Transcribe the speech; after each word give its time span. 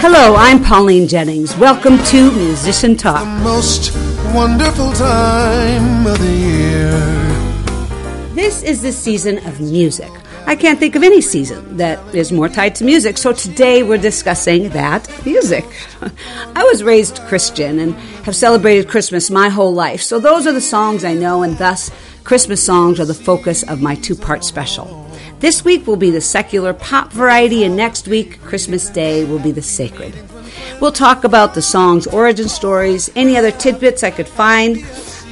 Hello, 0.00 0.36
I'm 0.36 0.62
Pauline 0.62 1.06
Jennings. 1.06 1.56
Welcome 1.56 2.02
to 2.04 2.32
Musician 2.32 2.96
Talk. 2.96 3.20
The 3.20 3.44
most 3.44 3.94
wonderful 4.34 4.92
time 4.92 6.06
of 6.06 6.18
the 6.18 6.30
year. 6.30 6.90
This 8.34 8.62
is 8.62 8.82
the 8.82 8.92
season 8.92 9.38
of 9.46 9.60
music. 9.60 10.10
I 10.46 10.56
can't 10.56 10.78
think 10.78 10.96
of 10.96 11.02
any 11.02 11.20
season 11.20 11.76
that 11.76 12.14
is 12.14 12.32
more 12.32 12.48
tied 12.48 12.74
to 12.76 12.84
music, 12.84 13.18
so 13.18 13.34
today 13.34 13.82
we're 13.82 13.98
discussing 13.98 14.70
that 14.70 15.06
music. 15.26 15.66
I 16.56 16.64
was 16.64 16.82
raised 16.82 17.20
Christian 17.28 17.78
and 17.78 17.94
have 18.24 18.34
celebrated 18.34 18.88
Christmas 18.88 19.30
my 19.30 19.50
whole 19.50 19.74
life, 19.74 20.00
so 20.00 20.18
those 20.18 20.46
are 20.46 20.52
the 20.52 20.60
songs 20.60 21.04
I 21.04 21.12
know, 21.12 21.42
and 21.42 21.58
thus 21.58 21.90
Christmas 22.28 22.62
songs 22.62 23.00
are 23.00 23.06
the 23.06 23.14
focus 23.14 23.62
of 23.62 23.80
my 23.80 23.94
two 23.94 24.14
part 24.14 24.44
special. 24.44 25.10
This 25.40 25.64
week 25.64 25.86
will 25.86 25.96
be 25.96 26.10
the 26.10 26.20
secular 26.20 26.74
pop 26.74 27.10
variety, 27.10 27.64
and 27.64 27.74
next 27.74 28.06
week, 28.06 28.42
Christmas 28.42 28.90
Day, 28.90 29.24
will 29.24 29.38
be 29.38 29.50
the 29.50 29.62
sacred. 29.62 30.14
We'll 30.78 30.92
talk 30.92 31.24
about 31.24 31.54
the 31.54 31.62
song's 31.62 32.06
origin 32.06 32.50
stories, 32.50 33.08
any 33.16 33.38
other 33.38 33.50
tidbits 33.50 34.04
I 34.04 34.10
could 34.10 34.28
find 34.28 34.84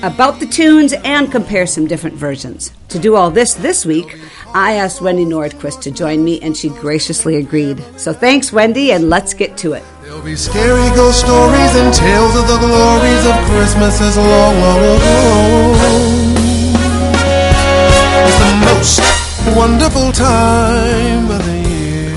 about 0.02 0.40
the 0.40 0.46
tunes, 0.46 0.94
and 1.04 1.30
compare 1.30 1.66
some 1.66 1.86
different 1.86 2.16
versions. 2.16 2.72
To 2.88 2.98
do 2.98 3.14
all 3.14 3.30
this 3.30 3.52
this 3.52 3.84
week, 3.84 4.18
I 4.54 4.76
asked 4.76 5.02
Wendy 5.02 5.26
Nordquist 5.26 5.82
to 5.82 5.90
join 5.90 6.24
me, 6.24 6.40
and 6.40 6.56
she 6.56 6.70
graciously 6.70 7.36
agreed. 7.36 7.84
So 7.98 8.14
thanks, 8.14 8.54
Wendy, 8.54 8.92
and 8.92 9.10
let's 9.10 9.34
get 9.34 9.58
to 9.58 9.74
it. 9.74 9.84
There'll 10.00 10.22
be 10.22 10.34
scary 10.34 10.88
ghost 10.96 11.20
stories 11.20 11.76
and 11.76 11.92
tales 11.92 12.34
of 12.36 12.48
the 12.48 12.56
glories 12.56 13.26
of 13.26 13.34
Christmases 13.50 14.16
long, 14.16 14.60
long 14.60 14.78
ago. 14.78 16.25
Wonderful 19.56 20.12
time 20.12 21.30
of 21.30 21.44
the 21.44 21.58
year. 21.68 22.14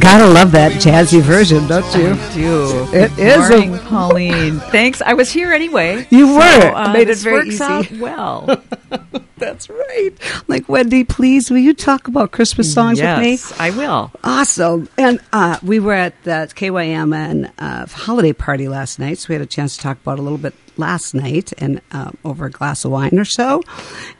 Gotta 0.00 0.26
love 0.26 0.52
that 0.52 0.72
jazzy 0.80 1.20
version, 1.20 1.66
don't 1.66 1.84
you? 1.94 2.10
I 2.12 2.34
do. 2.34 2.88
It 2.92 3.16
Good 3.16 3.18
is 3.18 3.50
a- 3.50 3.78
Pauline. 3.88 4.60
Thanks. 4.70 5.00
I 5.02 5.14
was 5.14 5.30
here 5.30 5.52
anyway. 5.52 6.06
You 6.10 6.34
were. 6.34 6.60
So, 6.60 6.74
uh, 6.76 6.92
Made 6.92 7.02
it 7.02 7.06
this 7.06 7.22
very 7.22 7.36
works 7.36 7.54
easy. 7.54 7.64
out 7.64 7.90
well. 7.92 8.62
That's 9.40 9.68
right. 9.70 10.10
Like, 10.48 10.68
Wendy, 10.68 11.02
please, 11.02 11.50
will 11.50 11.58
you 11.58 11.74
talk 11.74 12.06
about 12.08 12.30
Christmas 12.30 12.72
songs 12.72 12.98
yes, 12.98 13.16
with 13.16 13.24
me? 13.24 13.30
Yes, 13.32 13.52
I 13.58 13.70
will. 13.70 14.12
Awesome. 14.22 14.88
And 14.98 15.18
uh, 15.32 15.58
we 15.62 15.80
were 15.80 15.94
at 15.94 16.22
the 16.24 16.50
KYMN 16.54 17.50
uh, 17.58 17.86
holiday 17.86 18.34
party 18.34 18.68
last 18.68 18.98
night, 18.98 19.18
so 19.18 19.26
we 19.30 19.34
had 19.34 19.42
a 19.42 19.46
chance 19.46 19.76
to 19.76 19.82
talk 19.82 19.98
about 20.00 20.18
a 20.18 20.22
little 20.22 20.38
bit 20.38 20.54
last 20.76 21.14
night 21.14 21.52
and 21.58 21.80
uh, 21.92 22.10
over 22.24 22.46
a 22.46 22.50
glass 22.50 22.84
of 22.84 22.90
wine 22.90 23.18
or 23.18 23.24
so. 23.24 23.62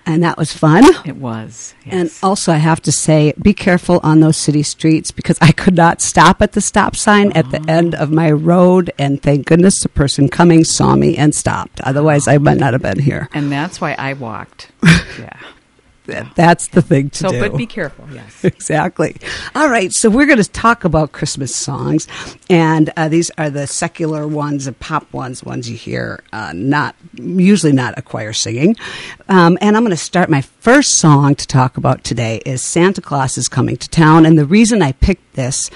And 0.06 0.22
that 0.22 0.36
was 0.38 0.52
fun. 0.52 0.84
It 1.04 1.16
was. 1.16 1.74
Yes. 1.84 1.94
And 1.94 2.10
also, 2.22 2.52
I 2.52 2.56
have 2.56 2.80
to 2.82 2.92
say, 2.92 3.32
be 3.40 3.54
careful 3.54 4.00
on 4.02 4.20
those 4.20 4.36
city 4.36 4.62
streets 4.62 5.10
because 5.10 5.38
I 5.40 5.52
could 5.52 5.74
not 5.74 6.00
stop 6.00 6.42
at 6.42 6.52
the 6.52 6.60
stop 6.60 6.96
sign 6.96 7.32
at 7.32 7.50
the 7.50 7.64
end 7.68 7.94
of 7.94 8.10
my 8.10 8.30
road. 8.30 8.92
And 8.98 9.22
thank 9.22 9.46
goodness 9.46 9.82
the 9.82 9.88
person 9.88 10.28
coming 10.28 10.64
saw 10.64 10.94
me 10.94 11.16
and 11.16 11.34
stopped. 11.34 11.80
Otherwise, 11.80 12.28
I 12.28 12.38
might 12.38 12.58
not 12.58 12.74
have 12.74 12.82
been 12.82 12.98
here. 12.98 13.28
and 13.32 13.50
that's 13.50 13.80
why 13.80 13.94
I 13.94 14.12
walked. 14.12 14.70
Yeah. 15.18 15.36
That- 16.06 16.34
That's 16.34 16.68
the 16.68 16.82
thing 16.82 17.10
to 17.10 17.18
So, 17.18 17.28
do. 17.30 17.40
but 17.40 17.56
be 17.56 17.66
careful. 17.66 18.04
Yes. 18.12 18.42
exactly. 18.44 19.16
All 19.54 19.68
right, 19.68 19.92
so 19.92 20.10
we're 20.10 20.26
going 20.26 20.42
to 20.42 20.50
talk 20.50 20.82
about 20.84 21.12
Christmas 21.12 21.54
songs, 21.54 22.08
and 22.48 22.90
uh, 22.96 23.08
these 23.08 23.30
are 23.38 23.48
the 23.50 23.66
secular 23.68 24.26
ones, 24.26 24.64
the 24.64 24.72
pop 24.72 25.12
ones, 25.12 25.44
ones 25.44 25.70
you 25.70 25.76
hear, 25.76 26.24
uh, 26.32 26.52
not 26.54 26.96
usually 27.14 27.72
not 27.72 27.94
a 27.96 28.02
choir 28.02 28.32
singing. 28.32 28.74
Um, 29.28 29.56
and 29.60 29.76
I'm 29.76 29.82
going 29.84 29.90
to 29.90 29.96
start 29.96 30.30
my 30.30 30.40
first 30.40 30.94
song 30.96 31.36
to 31.36 31.46
talk 31.46 31.76
about 31.76 32.02
today 32.02 32.40
is 32.46 32.60
"Santa 32.62 33.00
Claus 33.02 33.38
is 33.38 33.46
Coming 33.48 33.76
to 33.76 33.88
Town," 33.88 34.26
and 34.26 34.36
the 34.38 34.46
reason 34.46 34.82
I 34.82 34.92
picked 34.92 35.34
this 35.34 35.70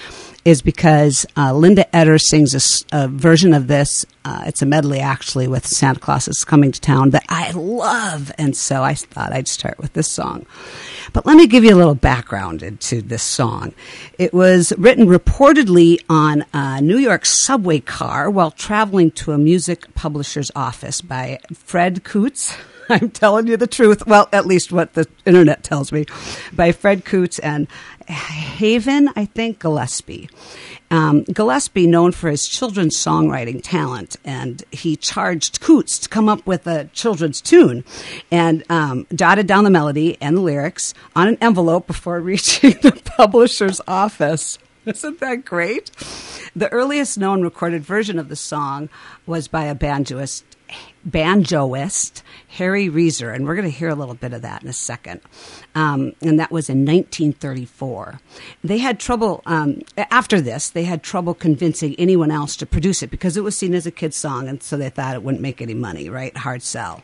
is 0.44 0.60
because 0.60 1.24
uh, 1.36 1.54
Linda 1.54 1.94
Eder 1.94 2.18
sings 2.18 2.84
a 2.92 3.08
version 3.08 3.54
of 3.54 3.66
this. 3.66 4.04
Uh, 4.24 4.44
it's 4.46 4.62
a 4.62 4.66
medley 4.66 5.00
actually 5.00 5.48
with 5.48 5.66
Santa 5.66 6.00
Claus 6.00 6.28
is 6.28 6.44
Coming 6.44 6.70
to 6.72 6.80
Town 6.80 7.10
that 7.10 7.24
I 7.28 7.50
love. 7.52 8.32
And 8.36 8.56
so 8.56 8.82
I 8.82 8.94
thought 8.94 9.32
I'd 9.32 9.48
start 9.48 9.78
with 9.78 9.94
this 9.94 10.10
song. 10.10 10.46
But 11.12 11.24
let 11.26 11.36
me 11.36 11.46
give 11.46 11.64
you 11.64 11.74
a 11.74 11.76
little 11.76 11.94
background 11.94 12.62
into 12.62 13.00
this 13.00 13.22
song. 13.22 13.72
It 14.18 14.34
was 14.34 14.72
written 14.76 15.06
reportedly 15.06 16.02
on 16.08 16.44
a 16.52 16.80
New 16.80 16.98
York 16.98 17.24
subway 17.24 17.80
car 17.80 18.28
while 18.28 18.50
traveling 18.50 19.10
to 19.12 19.32
a 19.32 19.38
music 19.38 19.94
publisher's 19.94 20.50
office 20.54 21.00
by 21.00 21.40
Fred 21.52 22.04
Coots. 22.04 22.56
I'm 22.88 23.10
telling 23.10 23.46
you 23.46 23.56
the 23.56 23.66
truth. 23.66 24.06
Well, 24.06 24.28
at 24.32 24.46
least 24.46 24.72
what 24.72 24.94
the 24.94 25.06
internet 25.24 25.62
tells 25.62 25.92
me. 25.92 26.06
By 26.52 26.72
Fred 26.72 27.04
Coots 27.04 27.38
and 27.38 27.66
Haven, 28.08 29.10
I 29.16 29.24
think, 29.24 29.58
Gillespie. 29.58 30.28
Um, 30.90 31.24
Gillespie, 31.24 31.86
known 31.86 32.12
for 32.12 32.30
his 32.30 32.46
children's 32.46 32.96
songwriting 32.96 33.60
talent, 33.62 34.16
and 34.24 34.62
he 34.70 34.96
charged 34.96 35.60
Coots 35.60 35.98
to 35.98 36.08
come 36.08 36.28
up 36.28 36.46
with 36.46 36.66
a 36.66 36.84
children's 36.92 37.40
tune 37.40 37.84
and 38.30 38.62
um, 38.70 39.06
jotted 39.14 39.46
down 39.46 39.64
the 39.64 39.70
melody 39.70 40.16
and 40.20 40.36
the 40.36 40.40
lyrics 40.40 40.94
on 41.16 41.28
an 41.28 41.38
envelope 41.40 41.86
before 41.86 42.20
reaching 42.20 42.72
the 42.82 42.92
publisher's 43.04 43.80
office. 43.88 44.58
Isn't 44.86 45.20
that 45.20 45.44
great? 45.44 45.90
The 46.54 46.68
earliest 46.70 47.16
known 47.16 47.42
recorded 47.42 47.82
version 47.82 48.18
of 48.18 48.28
the 48.28 48.36
song 48.36 48.90
was 49.26 49.48
by 49.48 49.64
a 49.64 49.74
banjoist, 49.74 50.42
banjoist 51.08 52.22
Harry 52.48 52.88
Reser, 52.88 53.34
and 53.34 53.46
we're 53.46 53.56
going 53.56 53.70
to 53.70 53.76
hear 53.76 53.88
a 53.88 53.94
little 53.94 54.14
bit 54.14 54.32
of 54.32 54.42
that 54.42 54.62
in 54.62 54.68
a 54.68 54.72
second. 54.72 55.20
Um, 55.74 56.14
and 56.22 56.38
that 56.38 56.52
was 56.52 56.68
in 56.70 56.84
1934. 56.84 58.20
They 58.62 58.78
had 58.78 59.00
trouble 59.00 59.42
um, 59.44 59.82
after 59.96 60.40
this. 60.40 60.70
They 60.70 60.84
had 60.84 61.02
trouble 61.02 61.34
convincing 61.34 61.94
anyone 61.98 62.30
else 62.30 62.56
to 62.56 62.66
produce 62.66 63.02
it 63.02 63.10
because 63.10 63.36
it 63.36 63.42
was 63.42 63.58
seen 63.58 63.74
as 63.74 63.86
a 63.86 63.90
kid's 63.90 64.16
song, 64.16 64.48
and 64.48 64.62
so 64.62 64.76
they 64.76 64.90
thought 64.90 65.14
it 65.14 65.22
wouldn't 65.22 65.42
make 65.42 65.60
any 65.60 65.74
money. 65.74 66.08
Right, 66.08 66.36
hard 66.36 66.62
sell. 66.62 67.02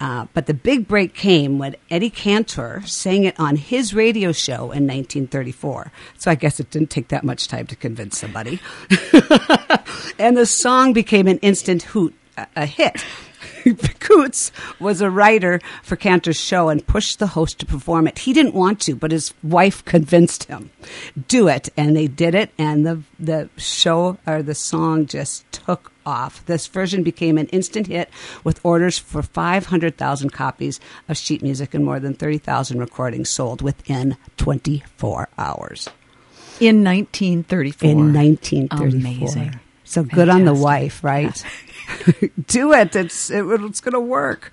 Uh, 0.00 0.26
but 0.32 0.46
the 0.46 0.54
big 0.54 0.88
break 0.88 1.14
came 1.14 1.58
when 1.58 1.76
Eddie 1.90 2.08
Cantor 2.10 2.82
sang 2.86 3.24
it 3.24 3.38
on 3.38 3.56
his 3.56 3.92
radio 3.92 4.32
show 4.32 4.72
in 4.72 4.86
1934. 4.86 5.92
So 6.16 6.30
I 6.30 6.34
guess 6.36 6.58
it 6.58 6.70
didn't 6.70 6.88
take 6.88 7.08
that 7.08 7.22
much 7.22 7.48
time 7.48 7.66
to 7.66 7.76
convince 7.76 8.18
somebody. 8.18 8.60
and 10.18 10.38
the 10.38 10.46
song 10.46 10.94
became 10.94 11.26
an 11.26 11.36
instant 11.38 11.82
hoot, 11.82 12.14
a, 12.56 12.66
hit. 12.66 13.04
Coots 14.00 14.52
was 14.78 15.00
a 15.00 15.10
writer 15.10 15.60
for 15.82 15.96
Cantor's 15.96 16.40
show 16.40 16.68
and 16.68 16.86
pushed 16.86 17.18
the 17.18 17.28
host 17.28 17.58
to 17.60 17.66
perform 17.66 18.06
it. 18.06 18.20
He 18.20 18.32
didn't 18.32 18.54
want 18.54 18.80
to, 18.82 18.94
but 18.94 19.12
his 19.12 19.32
wife 19.42 19.84
convinced 19.84 20.44
him. 20.44 20.70
Do 21.28 21.48
it, 21.48 21.68
and 21.76 21.96
they 21.96 22.06
did 22.06 22.34
it, 22.34 22.50
and 22.58 22.86
the 22.86 23.02
the 23.18 23.48
show 23.56 24.18
or 24.26 24.42
the 24.42 24.54
song 24.54 25.06
just 25.06 25.50
took 25.52 25.92
off. 26.06 26.44
This 26.46 26.66
version 26.66 27.02
became 27.02 27.38
an 27.38 27.46
instant 27.48 27.86
hit 27.86 28.08
with 28.42 28.60
orders 28.64 28.98
for 28.98 29.22
500,000 29.22 30.30
copies 30.30 30.80
of 31.08 31.16
sheet 31.16 31.42
music 31.42 31.74
and 31.74 31.84
more 31.84 32.00
than 32.00 32.14
30,000 32.14 32.78
recordings 32.80 33.28
sold 33.28 33.60
within 33.62 34.16
24 34.38 35.28
hours 35.38 35.88
In 36.58 36.82
1934. 36.82 37.90
in 37.90 38.12
1934. 38.14 38.86
Amazing. 38.88 39.60
So 39.84 40.02
good 40.02 40.28
on 40.28 40.44
the 40.44 40.54
wife, 40.54 41.04
right? 41.04 41.44
Do 42.46 42.72
it. 42.72 42.94
It's 42.96 43.30
it, 43.30 43.44
it's 43.44 43.80
going 43.80 43.92
to 43.94 44.00
work. 44.00 44.52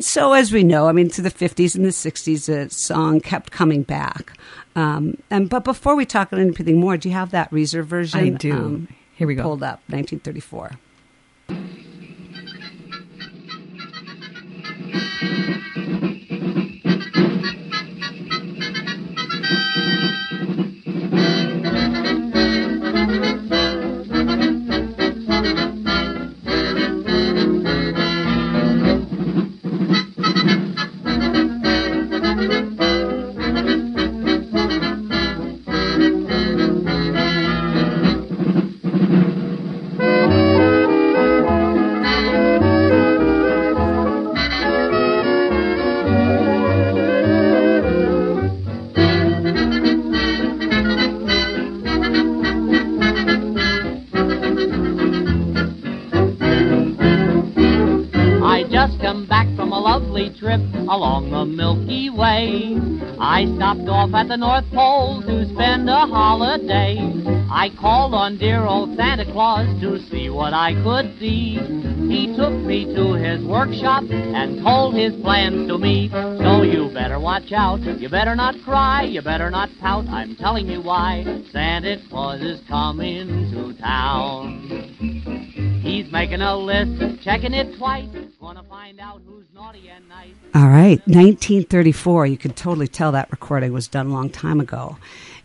So 0.00 0.32
as 0.32 0.52
we 0.52 0.64
know, 0.64 0.88
I 0.88 0.92
mean, 0.92 1.08
to 1.10 1.22
the 1.22 1.30
50s 1.30 1.76
and 1.76 1.84
the 1.84 1.90
60s, 1.90 2.46
the 2.46 2.68
song 2.68 3.20
kept 3.20 3.52
coming 3.52 3.82
back. 3.84 4.36
Um, 4.74 5.18
and 5.30 5.48
but 5.48 5.62
before 5.64 5.94
we 5.94 6.04
talk 6.04 6.32
anything 6.32 6.80
more, 6.80 6.96
do 6.96 7.08
you 7.08 7.14
have 7.14 7.30
that 7.30 7.52
reserve 7.52 7.86
version? 7.86 8.20
I 8.20 8.28
do. 8.30 8.52
um, 8.52 8.88
Here 9.14 9.26
we 9.28 9.36
go. 9.36 9.42
Pulled 9.44 9.62
up, 9.62 9.80
1934. 9.88 10.72
I 63.24 63.46
stopped 63.56 63.88
off 63.88 64.12
at 64.12 64.28
the 64.28 64.36
North 64.36 64.70
Pole 64.70 65.22
to 65.22 65.46
spend 65.54 65.88
a 65.88 66.06
holiday. 66.06 66.98
I 67.50 67.70
called 67.80 68.12
on 68.12 68.36
dear 68.36 68.66
old 68.66 68.94
Santa 68.96 69.24
Claus 69.24 69.66
to 69.80 69.98
see 70.10 70.28
what 70.28 70.52
I 70.52 70.74
could 70.84 71.18
see. 71.18 71.56
He 72.06 72.36
took 72.36 72.52
me 72.52 72.84
to 72.94 73.14
his 73.14 73.42
workshop 73.42 74.04
and 74.10 74.62
told 74.62 74.94
his 74.94 75.14
plans 75.22 75.66
to 75.68 75.78
me. 75.78 76.10
So 76.12 76.64
you 76.64 76.90
better 76.92 77.18
watch 77.18 77.50
out. 77.50 77.80
You 77.80 78.10
better 78.10 78.36
not 78.36 78.56
cry. 78.62 79.04
You 79.04 79.22
better 79.22 79.50
not 79.50 79.70
pout. 79.80 80.06
I'm 80.06 80.36
telling 80.36 80.66
you 80.66 80.82
why. 80.82 81.24
Santa 81.50 81.96
Claus 82.10 82.42
is 82.42 82.60
coming 82.68 83.50
to 83.52 83.72
town. 83.80 85.80
He's 85.82 86.12
making 86.12 86.42
a 86.42 86.54
list, 86.54 87.24
checking 87.24 87.54
it 87.54 87.78
twice. 87.78 88.33
All 90.54 90.68
right, 90.68 90.98
1934. 91.06 92.26
You 92.26 92.36
could 92.36 92.54
totally 92.54 92.88
tell 92.88 93.12
that 93.12 93.30
recording 93.30 93.72
was 93.72 93.88
done 93.88 94.08
a 94.08 94.12
long 94.12 94.28
time 94.28 94.60
ago. 94.60 94.98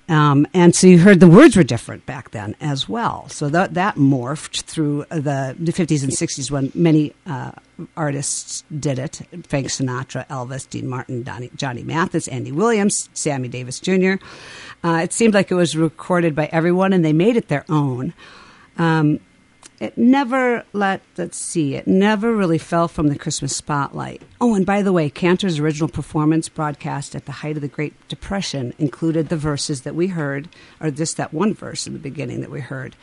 Um, 0.10 0.48
and 0.56 0.76
so 0.76 0.88
you 0.88 0.98
heard 0.98 1.20
the 1.20 1.28
words 1.28 1.56
were 1.56 1.64
different 1.64 2.06
back 2.08 2.32
then 2.32 2.56
as 2.60 2.90
well. 2.90 3.30
So 3.30 3.48
that, 3.50 3.76
that 3.76 3.96
morphed 3.96 4.62
through 4.64 5.06
the, 5.10 5.56
the 5.60 5.72
50s 5.72 6.04
and 6.04 6.12
60s 6.12 6.50
when 6.50 6.72
many 6.74 7.14
uh, 7.28 7.52
artists 7.96 8.64
did 8.78 8.98
it 8.98 9.22
Frank 9.48 9.68
Sinatra, 9.68 10.28
Elvis, 10.28 10.68
Dean 10.68 10.88
Martin, 10.88 11.24
Johnny 11.56 11.84
Mathis, 11.84 12.28
Andy 12.28 12.52
Williams, 12.52 13.08
Sammy 13.14 13.48
Davis 13.48 13.80
Jr. 13.80 14.14
Uh, 14.84 15.02
it 15.04 15.14
seemed 15.14 15.36
like 15.36 15.52
it 15.52 15.56
was 15.56 15.78
recorded 15.78 16.36
by 16.36 16.48
everyone 16.52 16.92
and 16.92 17.06
they 17.06 17.14
made 17.14 17.38
it 17.38 17.48
their 17.48 17.66
own. 17.70 18.14
Um, 18.80 19.20
it 19.80 19.98
never 19.98 20.64
let 20.74 21.02
let's 21.18 21.38
see 21.38 21.76
it 21.76 21.88
never 21.88 22.34
really 22.34 22.58
fell 22.58 22.88
from 22.88 23.08
the 23.08 23.18
christmas 23.18 23.56
spotlight 23.56 24.22
oh 24.42 24.56
and 24.56 24.66
by 24.66 24.82
the 24.82 24.94
way 24.94 25.10
cantor's 25.10 25.60
original 25.60 25.90
performance 25.90 26.50
broadcast 26.50 27.16
at 27.16 27.26
the 27.26 27.32
height 27.32 27.56
of 27.56 27.62
the 27.62 27.68
great 27.68 27.94
depression 28.08 28.74
included 28.78 29.30
the 29.30 29.38
verses 29.38 29.82
that 29.82 29.96
we 29.96 30.08
heard 30.08 30.50
or 30.80 30.92
just 30.92 31.18
that 31.18 31.34
one 31.34 31.54
verse 31.54 31.88
in 31.88 31.94
the 31.94 32.00
beginning 32.00 32.42
that 32.42 32.52
we 32.52 32.60
heard 32.60 32.96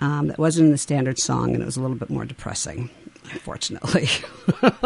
um, 0.00 0.28
that 0.28 0.38
wasn't 0.38 0.64
in 0.64 0.72
the 0.72 0.78
standard 0.78 1.18
song 1.18 1.54
and 1.54 1.62
it 1.62 1.66
was 1.66 1.76
a 1.76 1.80
little 1.80 1.96
bit 1.96 2.10
more 2.10 2.24
depressing 2.24 2.90
unfortunately 3.32 4.08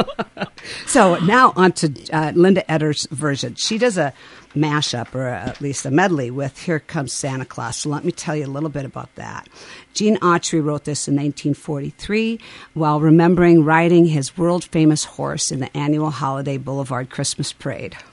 so 0.86 1.16
now 1.20 1.52
on 1.56 1.70
to 1.72 1.92
uh, 2.12 2.32
Linda 2.34 2.68
Eder's 2.70 3.06
version 3.10 3.54
she 3.54 3.78
does 3.78 3.98
a 3.98 4.12
mashup 4.54 5.14
or 5.14 5.26
at 5.26 5.60
least 5.60 5.86
a 5.86 5.90
medley 5.90 6.30
with 6.30 6.58
Here 6.58 6.80
Comes 6.80 7.12
Santa 7.12 7.44
Claus. 7.44 7.76
So 7.76 7.88
let 7.88 8.04
me 8.04 8.12
tell 8.12 8.36
you 8.36 8.46
a 8.46 8.48
little 8.48 8.68
bit 8.68 8.84
about 8.84 9.14
that. 9.16 9.48
Gene 9.94 10.16
Autry 10.18 10.64
wrote 10.64 10.84
this 10.84 11.08
in 11.08 11.14
1943 11.14 12.40
while 12.74 13.00
remembering 13.00 13.64
riding 13.64 14.06
his 14.06 14.36
world 14.36 14.64
famous 14.64 15.04
horse 15.04 15.52
in 15.52 15.60
the 15.60 15.76
annual 15.76 16.10
Hollywood 16.10 16.64
Boulevard 16.64 17.10
Christmas 17.10 17.52
Parade. 17.52 17.96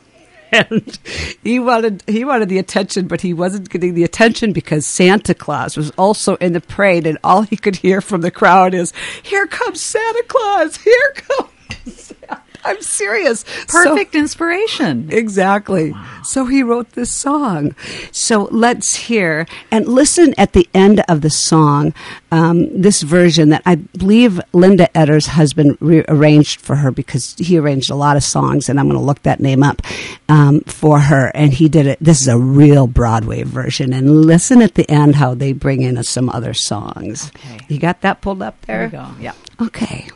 And 0.51 0.97
he 1.43 1.59
wanted 1.59 2.03
he 2.07 2.25
wanted 2.25 2.49
the 2.49 2.57
attention, 2.57 3.07
but 3.07 3.21
he 3.21 3.35
wasn't 3.35 3.69
getting 3.69 3.93
the 3.93 4.03
attention 4.03 4.51
because 4.51 4.87
Santa 4.87 5.35
Claus 5.35 5.77
was 5.77 5.91
also 5.91 6.37
in 6.37 6.53
the 6.53 6.59
parade, 6.59 7.05
and 7.05 7.19
all 7.23 7.43
he 7.43 7.55
could 7.55 7.75
hear 7.75 8.01
from 8.01 8.21
the 8.21 8.31
crowd 8.31 8.73
is, 8.73 8.91
"Here 9.21 9.45
comes 9.45 9.79
Santa 9.79 10.23
Claus! 10.27 10.77
Here 10.77 11.13
comes!" 11.13 12.13
I'm 12.65 12.81
serious. 12.81 13.43
Perfect 13.67 14.13
So- 14.13 14.19
inspiration. 14.19 15.09
Exactly. 15.11 15.93
So 16.23 16.45
he 16.45 16.61
wrote 16.63 16.91
this 16.91 17.11
song. 17.11 17.75
So 18.11 18.47
let's 18.51 18.95
hear 18.95 19.45
and 19.71 19.87
listen 19.87 20.33
at 20.37 20.53
the 20.53 20.67
end 20.73 21.01
of 21.07 21.21
the 21.21 21.29
song, 21.29 21.93
um, 22.31 22.67
this 22.81 23.01
version 23.01 23.49
that 23.49 23.61
I 23.65 23.75
believe 23.75 24.39
Linda 24.53 24.95
Eder's 24.97 25.27
husband 25.27 25.77
rearranged 25.79 26.61
for 26.61 26.75
her 26.77 26.91
because 26.91 27.35
he 27.37 27.57
arranged 27.57 27.89
a 27.89 27.95
lot 27.95 28.17
of 28.17 28.23
songs, 28.23 28.69
and 28.69 28.79
I'm 28.79 28.87
going 28.87 28.99
to 28.99 29.05
look 29.05 29.23
that 29.23 29.39
name 29.39 29.63
up 29.63 29.81
um, 30.27 30.61
for 30.61 30.99
her. 30.99 31.31
And 31.33 31.53
he 31.53 31.69
did 31.69 31.87
it. 31.87 31.97
This 32.01 32.21
is 32.21 32.27
a 32.27 32.37
real 32.37 32.87
Broadway 32.87 33.43
version. 33.43 33.93
And 33.93 34.25
listen 34.25 34.61
at 34.61 34.75
the 34.75 34.89
end 34.91 35.15
how 35.15 35.33
they 35.33 35.53
bring 35.53 35.81
in 35.81 36.01
some 36.03 36.29
other 36.29 36.53
songs. 36.53 37.31
Okay. 37.35 37.59
You 37.67 37.79
got 37.79 38.01
that 38.01 38.21
pulled 38.21 38.41
up 38.41 38.59
There 38.65 38.87
there? 38.89 39.01
we 39.01 39.07
go. 39.07 39.21
Yeah. 39.21 39.33
Okay. 39.61 40.07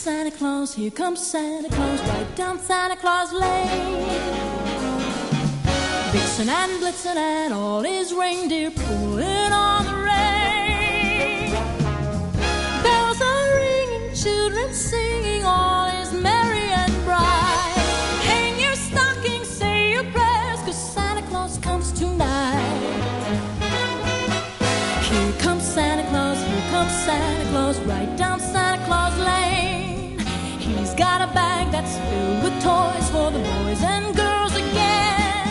Santa 0.00 0.30
Claus, 0.30 0.72
here 0.72 0.90
comes 0.90 1.20
Santa 1.20 1.68
Claus, 1.68 2.00
right 2.08 2.34
down 2.34 2.58
Santa 2.58 2.96
Claus 2.96 3.34
Lane. 3.34 4.08
Vixen 6.10 6.48
and 6.48 6.72
Blitzen 6.80 7.16
and 7.16 7.52
all 7.52 7.82
his 7.82 8.14
reindeer 8.14 8.70
pulling 8.70 9.52
on 9.52 9.84
the 9.84 9.92
rein. 9.92 11.52
Bells 12.82 13.20
are 13.20 13.54
ringing, 13.56 14.14
children 14.14 14.72
singing, 14.72 15.44
all 15.44 15.88
is 16.00 16.14
merry 16.14 16.70
and 16.82 17.04
bright. 17.04 17.74
Hang 18.24 18.58
your 18.58 18.76
stocking, 18.76 19.44
say 19.44 19.92
your 19.92 20.04
prayers, 20.04 20.60
cause 20.60 20.92
Santa 20.94 21.20
Claus 21.28 21.58
comes 21.58 21.92
tonight. 21.92 22.56
Here 25.10 25.32
comes 25.40 25.62
Santa 25.62 26.08
Claus, 26.08 26.42
here 26.42 26.70
comes 26.70 26.92
Santa 27.04 27.50
Claus, 27.50 27.78
right 27.80 28.19
that's 31.80 31.96
filled 32.10 32.42
with 32.42 32.62
toys 32.62 33.08
for 33.10 33.30
the 33.30 33.38
boys 33.38 33.82
and 33.82 34.14
girls 34.14 34.54
again. 34.54 35.46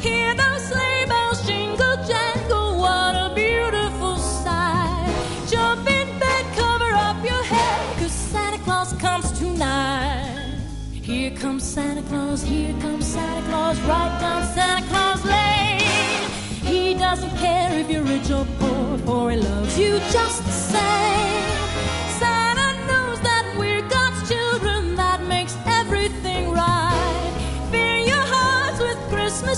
Hear 0.00 0.34
those 0.34 0.62
sleigh 0.64 1.04
bells 1.06 1.46
jingle 1.46 1.96
jangle, 2.10 2.78
what 2.78 3.14
a 3.14 3.32
beautiful 3.32 4.16
sight. 4.16 5.14
Jump 5.48 5.88
in 5.88 6.08
bed, 6.18 6.44
cover 6.56 6.92
up 7.08 7.24
your 7.24 7.44
head, 7.44 7.98
cause 7.98 8.10
Santa 8.10 8.58
Claus 8.64 8.92
comes 8.94 9.30
tonight. 9.38 10.58
Here 10.90 11.30
comes 11.30 11.62
Santa 11.62 12.02
Claus, 12.08 12.42
here 12.42 12.74
comes 12.80 13.06
Santa 13.06 13.48
Claus, 13.48 13.78
right 13.82 14.18
down 14.20 14.42
Santa 14.54 14.84
Claus 14.88 15.24
Lane. 15.24 16.28
He 16.72 16.94
doesn't 16.94 17.36
care 17.36 17.78
if 17.78 17.88
you're 17.88 18.02
rich 18.02 18.30
or 18.32 18.46
poor, 18.58 18.98
for 18.98 19.30
he 19.30 19.36
loves 19.36 19.78
you 19.78 20.00
just 20.10 20.44
the 20.44 20.50
same. 20.50 21.71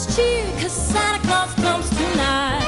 Cheer, 0.06 0.44
cause 0.61 0.73
Santa 0.73 1.20
Claus 1.26 1.54
comes 1.54 1.88
tonight. 1.90 2.63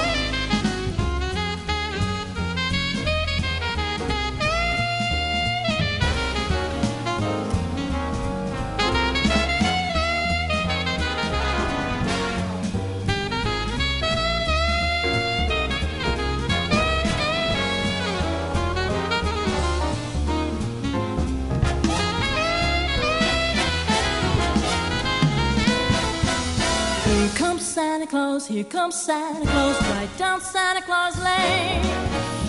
Here 28.57 28.65
comes 28.65 28.95
Santa 28.95 29.47
Claus, 29.47 29.79
right 29.91 30.09
down 30.17 30.41
Santa 30.41 30.81
Claus 30.81 31.23
Lane. 31.23 31.83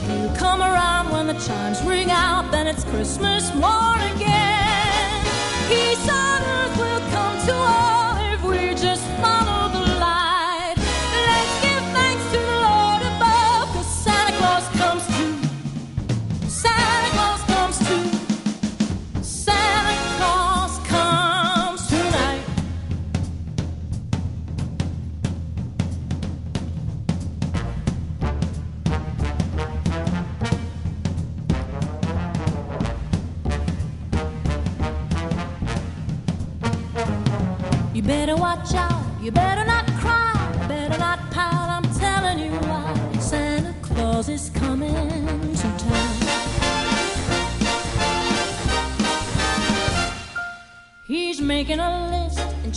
He'll 0.07 0.33
come 0.37 0.61
around 0.61 1.11
when 1.11 1.27
the 1.27 1.33
chimes 1.33 1.81
ring 1.83 2.09
out, 2.09 2.49
then 2.49 2.65
it's 2.65 2.85
Christmas 2.85 3.53
morning 3.55 4.15
again. 4.15 4.46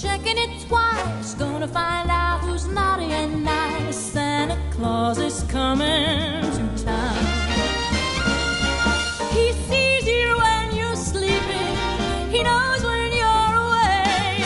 Checking 0.00 0.38
it 0.38 0.66
twice. 0.66 1.34
Gonna 1.34 1.68
find 1.68 2.10
out 2.10 2.40
who's 2.40 2.66
naughty 2.66 3.12
and 3.12 3.44
nice. 3.44 3.96
Santa 3.96 4.58
Claus 4.70 5.18
is 5.18 5.42
coming 5.44 6.42
to 6.56 6.84
town. 6.84 7.16
He 9.32 9.52
sees 9.68 10.06
you 10.06 10.36
when 10.38 10.74
you're 10.74 10.96
sleeping. 10.96 11.74
He 12.30 12.42
knows 12.42 12.82
when 12.82 13.12
you're 13.20 13.52
away. 13.66 14.44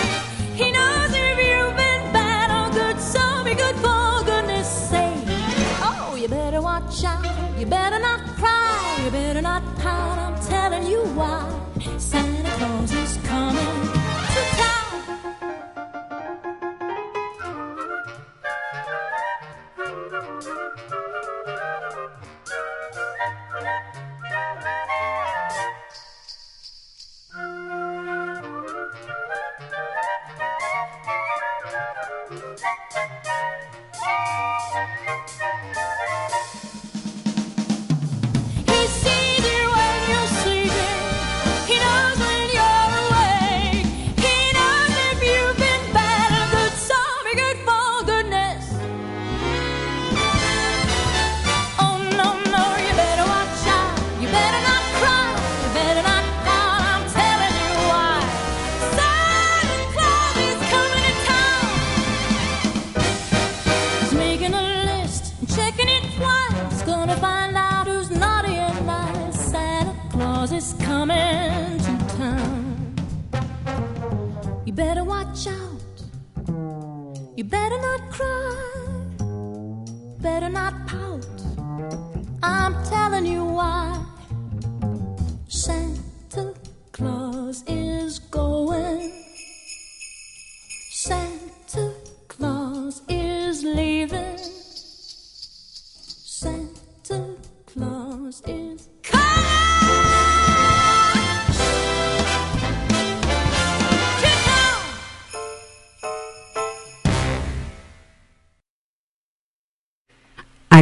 He 0.61 0.73
knows 0.73 1.11
if 1.13 1.37
you've 1.49 1.77
been 1.77 2.03
bad 2.13 2.49
or 2.59 2.73
good. 2.73 2.99
So 3.01 3.45
be 3.45 3.55
good 3.55 3.77
for 3.77 4.25
goodness 4.25 4.69
sake. 4.91 5.25
Oh, 5.89 6.17
you 6.19 6.29
better 6.29 6.61
watch 6.61 7.05
out. 7.05 7.25
You 7.59 7.67
better 7.67 8.01
not 8.01 8.21
cry. 8.39 9.03
You 9.05 9.11
better 9.11 9.43
not 9.43 9.63
pout. 9.79 10.19
I'm 10.19 10.37
telling 10.47 10.87
you 10.87 11.03
why. 11.19 11.49
Santa 11.99 12.51
Claus 12.51 12.93
is 12.93 13.17
coming 13.25 13.84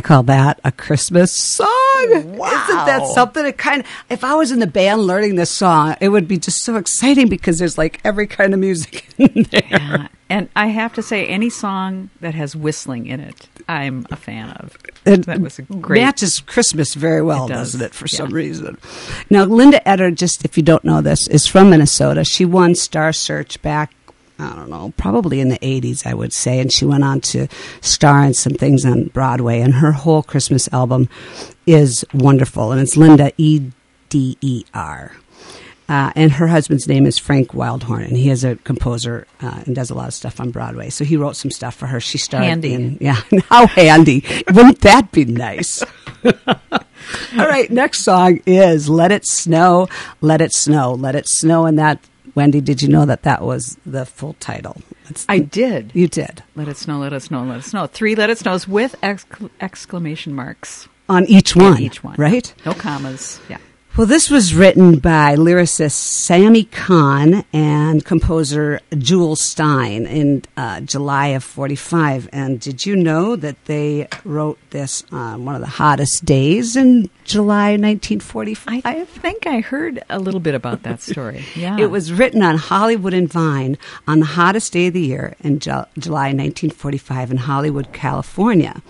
call 0.02 0.22
that 0.24 0.60
a 0.64 0.72
Christmas 0.72 1.32
song. 1.32 1.68
Isn't 2.10 2.36
that 2.36 3.10
something? 3.14 3.44
It 3.46 3.58
kind 3.58 3.82
of, 3.82 3.86
if 4.10 4.24
I 4.24 4.34
was 4.34 4.50
in 4.50 4.58
the 4.58 4.66
band 4.66 5.02
learning 5.02 5.36
this 5.36 5.50
song, 5.50 5.96
it 6.00 6.08
would 6.10 6.28
be 6.28 6.38
just 6.38 6.64
so 6.64 6.76
exciting 6.76 7.28
because 7.28 7.58
there's 7.58 7.78
like 7.78 8.00
every 8.04 8.26
kind 8.26 8.52
of 8.54 8.60
music 8.60 9.06
in 9.18 9.44
there. 9.50 9.62
Yeah. 9.70 10.08
And 10.28 10.48
I 10.56 10.68
have 10.68 10.94
to 10.94 11.02
say, 11.02 11.26
any 11.26 11.50
song 11.50 12.08
that 12.22 12.34
has 12.34 12.56
whistling 12.56 13.06
in 13.06 13.20
it, 13.20 13.48
I'm 13.68 14.06
a 14.10 14.16
fan 14.16 14.50
of. 14.52 14.74
It 15.04 15.26
that 15.26 15.40
was 15.40 15.58
a 15.58 15.62
great. 15.62 16.00
matches 16.00 16.40
Christmas 16.40 16.94
very 16.94 17.20
well, 17.20 17.44
It 17.44 17.48
does, 17.50 17.72
doesn't 17.72 17.82
it? 17.86 17.94
For 17.94 18.06
yeah. 18.10 18.16
some 18.16 18.30
reason. 18.30 18.78
Now, 19.28 19.44
Linda 19.44 19.86
Eder, 19.86 20.10
just 20.10 20.44
if 20.44 20.56
you 20.56 20.62
don't 20.62 20.84
know 20.84 21.02
this, 21.02 21.28
is 21.28 21.46
from 21.46 21.68
Minnesota. 21.68 22.24
She 22.24 22.46
won 22.46 22.74
Star 22.74 23.12
Search 23.12 23.60
back. 23.60 23.92
I 24.42 24.54
don't 24.54 24.70
know, 24.70 24.92
probably 24.96 25.40
in 25.40 25.48
the 25.48 25.58
80s, 25.58 26.06
I 26.06 26.14
would 26.14 26.32
say. 26.32 26.58
And 26.60 26.72
she 26.72 26.84
went 26.84 27.04
on 27.04 27.20
to 27.22 27.48
star 27.80 28.22
in 28.24 28.34
some 28.34 28.54
things 28.54 28.84
on 28.84 29.04
Broadway. 29.04 29.60
And 29.60 29.74
her 29.74 29.92
whole 29.92 30.22
Christmas 30.22 30.68
album 30.72 31.08
is 31.66 32.04
wonderful. 32.12 32.72
And 32.72 32.80
it's 32.80 32.96
Linda 32.96 33.32
E 33.38 33.70
D 34.08 34.36
E 34.40 34.64
R. 34.74 35.12
Uh, 35.88 36.10
and 36.16 36.32
her 36.32 36.46
husband's 36.46 36.88
name 36.88 37.04
is 37.04 37.18
Frank 37.18 37.50
Wildhorn, 37.50 38.06
and 38.06 38.16
he 38.16 38.30
is 38.30 38.44
a 38.44 38.56
composer 38.56 39.26
uh, 39.42 39.62
and 39.66 39.74
does 39.74 39.90
a 39.90 39.94
lot 39.94 40.08
of 40.08 40.14
stuff 40.14 40.40
on 40.40 40.50
Broadway. 40.50 40.88
So 40.88 41.04
he 41.04 41.18
wrote 41.18 41.36
some 41.36 41.50
stuff 41.50 41.74
for 41.74 41.86
her. 41.86 42.00
She 42.00 42.16
starred 42.18 42.44
Handy. 42.44 42.72
in, 42.72 42.98
yeah, 43.00 43.20
how 43.50 43.66
handy! 43.66 44.24
Wouldn't 44.50 44.80
that 44.80 45.12
be 45.12 45.26
nice? 45.26 45.82
All 46.24 46.32
right, 47.36 47.70
next 47.70 48.04
song 48.04 48.40
is 48.46 48.88
"Let 48.88 49.12
It 49.12 49.26
Snow, 49.26 49.88
Let 50.22 50.40
It 50.40 50.54
Snow, 50.54 50.94
Let 50.94 51.14
It 51.14 51.28
Snow," 51.28 51.66
and 51.66 51.78
that 51.78 51.98
Wendy, 52.34 52.60
did 52.60 52.80
you 52.82 52.88
know 52.88 53.04
that 53.06 53.22
that 53.24 53.42
was 53.42 53.76
the 53.84 54.06
full 54.06 54.34
title? 54.40 54.76
It's, 55.08 55.26
I 55.28 55.40
did. 55.40 55.90
you 55.94 56.08
did 56.08 56.42
Let 56.56 56.68
us 56.68 56.86
know, 56.88 56.98
let 56.98 57.12
us 57.12 57.30
know, 57.30 57.42
let 57.44 57.58
it 57.58 57.64
snow. 57.64 57.86
Three 57.86 58.14
let 58.14 58.30
us 58.30 58.38
snows 58.40 58.66
with 58.66 58.94
exc- 59.02 59.50
exclamation 59.60 60.32
marks. 60.34 60.88
on 61.08 61.26
each 61.26 61.54
one, 61.54 61.80
Each 61.82 62.02
one. 62.02 62.14
right? 62.16 62.54
No 62.64 62.72
commas. 62.72 63.38
Yeah. 63.50 63.58
Well, 63.94 64.06
this 64.06 64.30
was 64.30 64.54
written 64.54 65.00
by 65.00 65.36
lyricist 65.36 65.90
Sammy 65.92 66.64
Cahn 66.64 67.44
and 67.52 68.02
composer 68.02 68.80
Jule 68.96 69.36
Styne 69.36 70.06
in 70.08 70.44
uh, 70.56 70.80
July 70.80 71.26
of 71.28 71.44
45. 71.44 72.30
And 72.32 72.58
did 72.58 72.86
you 72.86 72.96
know 72.96 73.36
that 73.36 73.62
they 73.66 74.08
wrote 74.24 74.58
this 74.70 75.04
on 75.12 75.44
one 75.44 75.56
of 75.56 75.60
the 75.60 75.66
hottest 75.66 76.24
days 76.24 76.74
in 76.74 77.10
July 77.24 77.72
1945? 77.72 78.80
I 78.86 79.04
think 79.04 79.46
I 79.46 79.60
heard 79.60 80.02
a 80.08 80.18
little 80.18 80.40
bit 80.40 80.54
about 80.54 80.84
that 80.84 81.02
story. 81.02 81.44
Yeah. 81.54 81.76
It 81.78 81.90
was 81.90 82.12
written 82.12 82.42
on 82.42 82.56
Hollywood 82.56 83.12
and 83.12 83.30
Vine 83.30 83.76
on 84.08 84.20
the 84.20 84.26
hottest 84.26 84.72
day 84.72 84.86
of 84.86 84.94
the 84.94 85.02
year 85.02 85.34
in 85.40 85.58
Ju- 85.58 85.84
July 85.98 86.28
1945 86.28 87.30
in 87.30 87.36
Hollywood, 87.36 87.92
California. 87.92 88.80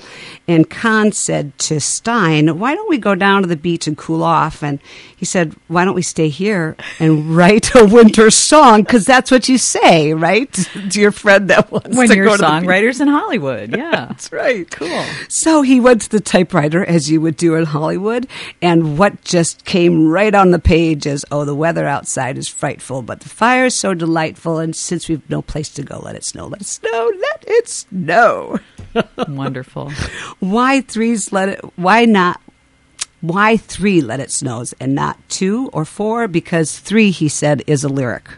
And 0.46 0.70
Kahn 0.70 1.10
said 1.10 1.58
to 1.60 1.80
Stein, 1.80 2.58
Why 2.60 2.76
don't 2.76 2.88
we 2.88 2.98
go 2.98 3.16
down 3.16 3.42
to 3.42 3.48
the 3.48 3.56
beach 3.56 3.88
and 3.88 3.98
cool 3.98 4.22
off? 4.22 4.62
And 4.62 4.78
he 5.22 5.26
said, 5.26 5.54
Why 5.68 5.84
don't 5.84 5.94
we 5.94 6.02
stay 6.02 6.28
here 6.28 6.76
and 6.98 7.36
write 7.36 7.76
a 7.76 7.84
winter 7.84 8.28
song? 8.28 8.82
Because 8.82 9.04
that's 9.04 9.30
what 9.30 9.48
you 9.48 9.56
say, 9.56 10.12
right? 10.14 10.52
To 10.92 11.00
your 11.00 11.12
friend 11.12 11.48
that 11.48 11.70
wants 11.70 11.96
when 11.96 12.08
to 12.08 12.16
you're 12.16 12.26
go 12.26 12.36
to 12.36 12.42
songwriters 12.42 13.00
in 13.00 13.06
Hollywood. 13.06 13.70
Yeah. 13.70 14.06
That's 14.08 14.32
right. 14.32 14.68
Cool. 14.70 15.04
So 15.28 15.62
he 15.62 15.80
went 15.80 16.02
to 16.02 16.10
the 16.10 16.20
typewriter, 16.20 16.84
as 16.84 17.10
you 17.10 17.20
would 17.20 17.36
do 17.36 17.54
in 17.54 17.64
Hollywood, 17.66 18.26
and 18.60 18.98
what 18.98 19.22
just 19.22 19.64
came 19.64 20.08
right 20.08 20.34
on 20.34 20.50
the 20.50 20.58
page 20.58 21.06
is, 21.06 21.24
oh, 21.30 21.44
the 21.44 21.54
weather 21.54 21.86
outside 21.86 22.36
is 22.36 22.48
frightful, 22.48 23.00
but 23.00 23.20
the 23.20 23.28
fire 23.28 23.66
is 23.66 23.74
so 23.76 23.94
delightful, 23.94 24.58
and 24.58 24.74
since 24.74 25.08
we've 25.08 25.28
no 25.30 25.40
place 25.40 25.68
to 25.70 25.82
go, 25.82 26.00
let 26.00 26.16
it 26.16 26.24
snow, 26.24 26.46
let 26.48 26.60
it 26.62 26.66
snow, 26.66 27.10
let 27.20 27.44
it 27.46 27.68
snow. 27.68 28.58
Wonderful. 29.28 29.90
Why 30.40 30.80
threes 30.80 31.32
let 31.32 31.48
it, 31.48 31.60
why 31.76 32.04
not, 32.04 32.40
why 33.22 33.56
three 33.56 34.00
let 34.02 34.20
it 34.20 34.30
snows 34.30 34.74
and 34.78 34.94
not 34.94 35.16
two 35.30 35.70
or 35.72 35.84
four? 35.86 36.28
Because 36.28 36.78
three, 36.78 37.10
he 37.10 37.28
said, 37.28 37.62
is 37.66 37.82
a 37.84 37.88
lyric. 37.88 38.28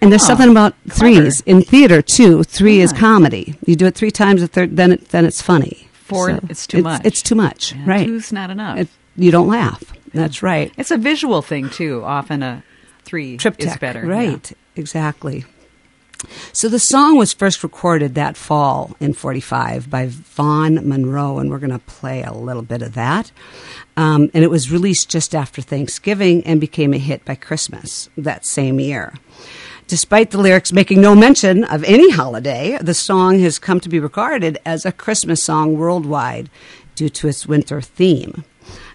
And 0.00 0.10
there's 0.10 0.24
Oh, 0.24 0.26
something 0.26 0.50
about 0.50 0.74
threes 0.90 1.40
in 1.46 1.62
theater 1.62 2.02
too. 2.02 2.42
Three 2.42 2.80
is 2.80 2.92
comedy. 2.92 3.54
You 3.64 3.76
do 3.76 3.86
it 3.86 3.94
three 3.94 4.10
times, 4.10 4.42
a 4.42 4.48
third, 4.48 4.76
then 4.76 4.92
it, 4.92 5.08
then 5.10 5.24
it's 5.24 5.40
funny. 5.40 5.86
Four, 5.92 6.40
it's 6.50 6.66
too 6.66 6.82
much. 6.82 7.02
It's 7.04 7.22
too 7.22 7.36
much, 7.36 7.72
Yeah, 7.74 7.82
right? 7.86 8.06
Two's 8.06 8.32
not 8.32 8.50
enough. 8.50 8.78
It- 8.78 8.88
you 9.14 9.30
don't 9.30 9.46
laugh. 9.48 9.84
That's 10.14 10.42
right. 10.42 10.72
it's 10.78 10.90
a 10.90 10.96
visual 10.98 11.40
thing 11.42 11.68
too. 11.70 12.02
Often 12.02 12.42
a 12.42 12.62
three 13.04 13.36
Triptych, 13.36 13.66
is 13.68 13.76
better. 13.76 14.04
right? 14.06 14.50
Exactly. 14.74 15.44
So 16.52 16.68
the 16.68 16.78
song 16.78 17.16
was 17.16 17.32
first 17.32 17.62
recorded 17.62 18.14
that 18.14 18.36
fall 18.36 18.96
in 19.00 19.14
'45 19.14 19.90
by 19.90 20.06
Vaughn 20.08 20.88
Monroe, 20.88 21.38
and 21.38 21.50
we're 21.50 21.58
going 21.58 21.70
to 21.70 21.78
play 21.78 22.22
a 22.22 22.32
little 22.32 22.62
bit 22.62 22.82
of 22.82 22.94
that. 22.94 23.32
Um, 23.96 24.30
and 24.32 24.42
it 24.42 24.50
was 24.50 24.72
released 24.72 25.08
just 25.08 25.34
after 25.34 25.60
Thanksgiving 25.60 26.44
and 26.44 26.60
became 26.60 26.94
a 26.94 26.98
hit 26.98 27.24
by 27.24 27.34
Christmas 27.34 28.08
that 28.16 28.46
same 28.46 28.80
year. 28.80 29.14
Despite 29.86 30.30
the 30.30 30.38
lyrics 30.38 30.72
making 30.72 31.00
no 31.00 31.14
mention 31.14 31.64
of 31.64 31.84
any 31.84 32.10
holiday, 32.10 32.78
the 32.80 32.94
song 32.94 33.40
has 33.40 33.58
come 33.58 33.80
to 33.80 33.88
be 33.88 34.00
regarded 34.00 34.58
as 34.64 34.86
a 34.86 34.92
Christmas 34.92 35.42
song 35.42 35.76
worldwide 35.76 36.48
due 36.94 37.10
to 37.10 37.28
its 37.28 37.46
winter 37.46 37.80
theme. 37.80 38.44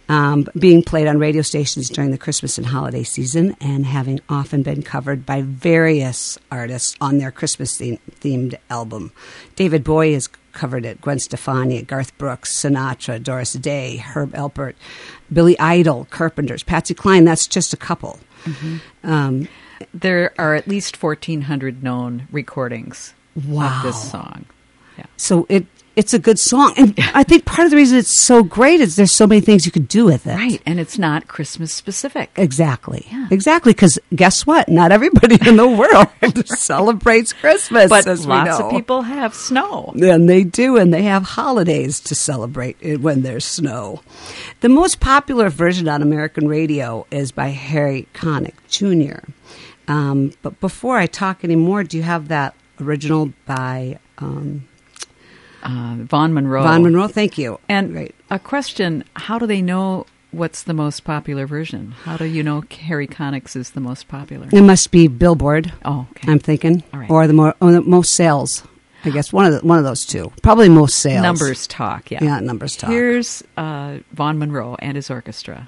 Um, 0.09 0.47
being 0.57 0.83
played 0.83 1.07
on 1.07 1.19
radio 1.19 1.41
stations 1.41 1.89
during 1.89 2.11
the 2.11 2.17
Christmas 2.17 2.57
and 2.57 2.67
holiday 2.67 3.03
season, 3.03 3.55
and 3.59 3.85
having 3.85 4.19
often 4.29 4.63
been 4.63 4.81
covered 4.83 5.25
by 5.25 5.41
various 5.41 6.37
artists 6.51 6.95
on 7.01 7.17
their 7.17 7.31
Christmas 7.31 7.77
theme- 7.77 7.99
themed 8.21 8.55
album. 8.69 9.11
David 9.55 9.83
Bowie 9.83 10.13
has 10.13 10.29
covered 10.53 10.85
it, 10.85 11.01
Gwen 11.01 11.19
Stefani, 11.19 11.81
Garth 11.83 12.17
Brooks, 12.17 12.55
Sinatra, 12.57 13.21
Doris 13.21 13.53
Day, 13.53 13.97
Herb 13.97 14.31
Alpert, 14.33 14.73
Billy 15.31 15.59
Idol, 15.59 16.07
Carpenters, 16.09 16.63
Patsy 16.63 16.93
Cline. 16.93 17.25
That's 17.25 17.45
just 17.45 17.73
a 17.73 17.77
couple. 17.77 18.19
Um, 19.03 19.47
There 19.93 20.33
are 20.39 20.55
at 20.55 20.67
least 20.67 21.01
1,400 21.03 21.83
known 21.83 22.27
recordings 22.31 23.13
Wow. 23.35 23.77
of 23.77 23.83
this 23.83 24.09
song. 24.11 24.45
Yeah. 24.97 25.05
so 25.15 25.45
it 25.47 25.67
it's 25.97 26.13
a 26.13 26.19
good 26.19 26.37
song, 26.37 26.75
and 26.77 26.93
I 27.15 27.23
think 27.23 27.45
part 27.45 27.65
of 27.65 27.71
the 27.71 27.75
reason 27.75 27.97
it's 27.97 28.21
so 28.21 28.43
great 28.43 28.79
is 28.81 28.95
there's 28.95 29.11
so 29.11 29.25
many 29.25 29.41
things 29.41 29.65
you 29.65 29.71
could 29.71 29.87
do 29.87 30.05
with 30.05 30.27
it. 30.27 30.35
Right. 30.35 30.61
And 30.63 30.79
it's 30.79 30.99
not 30.99 31.27
Christmas 31.27 31.73
specific. 31.73 32.29
Exactly. 32.35 33.07
Yeah. 33.11 33.27
Exactly. 33.31 33.73
Because 33.73 33.97
guess 34.15 34.45
what? 34.45 34.69
Not 34.69 34.91
everybody 34.91 35.39
in 35.47 35.57
the 35.57 35.67
world 36.23 36.47
celebrates 36.47 37.33
Christmas. 37.33 37.89
But 37.89 38.05
as 38.05 38.27
we 38.27 38.33
lots 38.33 38.59
know. 38.59 38.67
of 38.67 38.71
people 38.71 39.01
have 39.01 39.33
snow. 39.33 39.91
And 39.99 40.29
they 40.29 40.43
do, 40.43 40.77
and 40.77 40.93
they 40.93 41.01
have 41.01 41.23
holidays 41.23 41.99
to 42.01 42.13
celebrate 42.15 42.77
it 42.79 43.01
when 43.01 43.23
there's 43.23 43.45
snow. 43.45 44.03
The 44.59 44.69
most 44.69 44.99
popular 44.99 45.49
version 45.49 45.89
on 45.89 46.03
American 46.03 46.47
radio 46.47 47.07
is 47.09 47.31
by 47.31 47.47
Harry 47.47 48.07
Connick 48.13 48.53
Jr. 48.67 49.27
Um, 49.87 50.33
but 50.43 50.59
before 50.59 50.97
I 50.97 51.07
talk 51.07 51.43
anymore, 51.43 51.83
do 51.83 51.97
you 51.97 52.03
have 52.03 52.27
that 52.27 52.53
original 52.79 53.33
by 53.47 53.97
um, 54.19 54.67
Uh, 55.67 55.95
Vaughn 56.03 56.33
Monroe. 56.33 56.63
Vaughn 56.63 56.83
Monroe? 56.83 57.07
Thank 57.07 57.37
you. 57.37 57.59
And 57.67 57.93
Right. 57.93 58.15
a 58.29 58.39
question 58.39 59.03
how 59.15 59.37
do 59.37 59.45
they 59.45 59.61
know 59.61 60.05
what's 60.31 60.63
the 60.63 60.73
most 60.73 61.03
popular 61.03 61.45
version? 61.45 61.93
How 62.03 62.17
do 62.17 62.25
you 62.25 62.43
know 62.43 62.63
Harry 62.87 63.07
Connick's 63.07 63.55
is 63.55 63.71
the 63.71 63.81
most 63.81 64.07
popular? 64.07 64.47
It 64.51 64.61
must 64.61 64.91
be 64.91 65.07
Billboard. 65.07 65.73
Oh, 65.85 66.07
okay. 66.11 66.31
I'm 66.31 66.39
thinking, 66.39 66.83
right. 66.93 67.09
or 67.09 67.27
the 67.27 67.33
more 67.33 67.55
or 67.59 67.71
the 67.71 67.81
most 67.81 68.15
sales. 68.15 68.63
I 69.05 69.09
guess 69.09 69.31
one 69.31 69.45
of 69.45 69.53
the, 69.53 69.65
one 69.65 69.77
of 69.77 69.83
those 69.85 70.05
two. 70.05 70.31
Probably 70.41 70.69
most 70.69 70.97
sales. 70.99 71.21
Numbers 71.21 71.67
talk, 71.67 72.11
yeah. 72.11 72.23
Yeah, 72.23 72.39
numbers 72.39 72.75
talk. 72.75 72.89
Here's 72.89 73.43
uh, 73.55 73.99
Vaughn 74.11 74.37
Monroe 74.39 74.75
and 74.79 74.95
his 74.95 75.09
orchestra. 75.09 75.67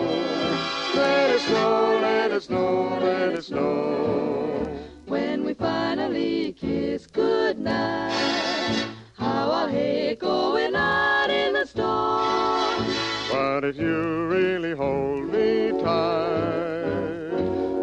Let 0.95 1.29
it 1.29 1.41
snow, 1.41 1.99
let 2.01 2.31
it 2.31 2.43
snow, 2.43 2.99
let 3.01 3.33
it 3.33 3.43
snow. 3.43 4.67
When 5.05 5.45
we 5.45 5.53
finally 5.53 6.53
kiss 6.53 7.07
goodnight, 7.07 8.87
how 9.17 9.51
I 9.51 9.71
hate 9.71 10.19
going 10.19 10.75
out 10.75 11.29
in 11.29 11.53
the 11.53 11.65
storm. 11.65 12.85
But 13.31 13.63
if 13.63 13.77
you 13.77 14.27
really 14.27 14.75
hold 14.75 15.29
me 15.31 15.71
tight, 15.81 17.31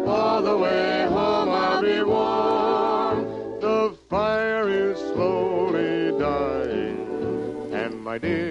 all 0.07 0.41
the 0.43 0.57
way 0.57 1.07
home 1.09 1.49
I'll 1.49 1.81
be 1.81 2.03
warm. 2.03 3.25
The 3.59 3.97
fire 4.09 4.69
is 4.69 4.99
slowly 4.99 6.11
dying, 6.19 7.73
and 7.73 8.03
my 8.03 8.19
dear. 8.19 8.48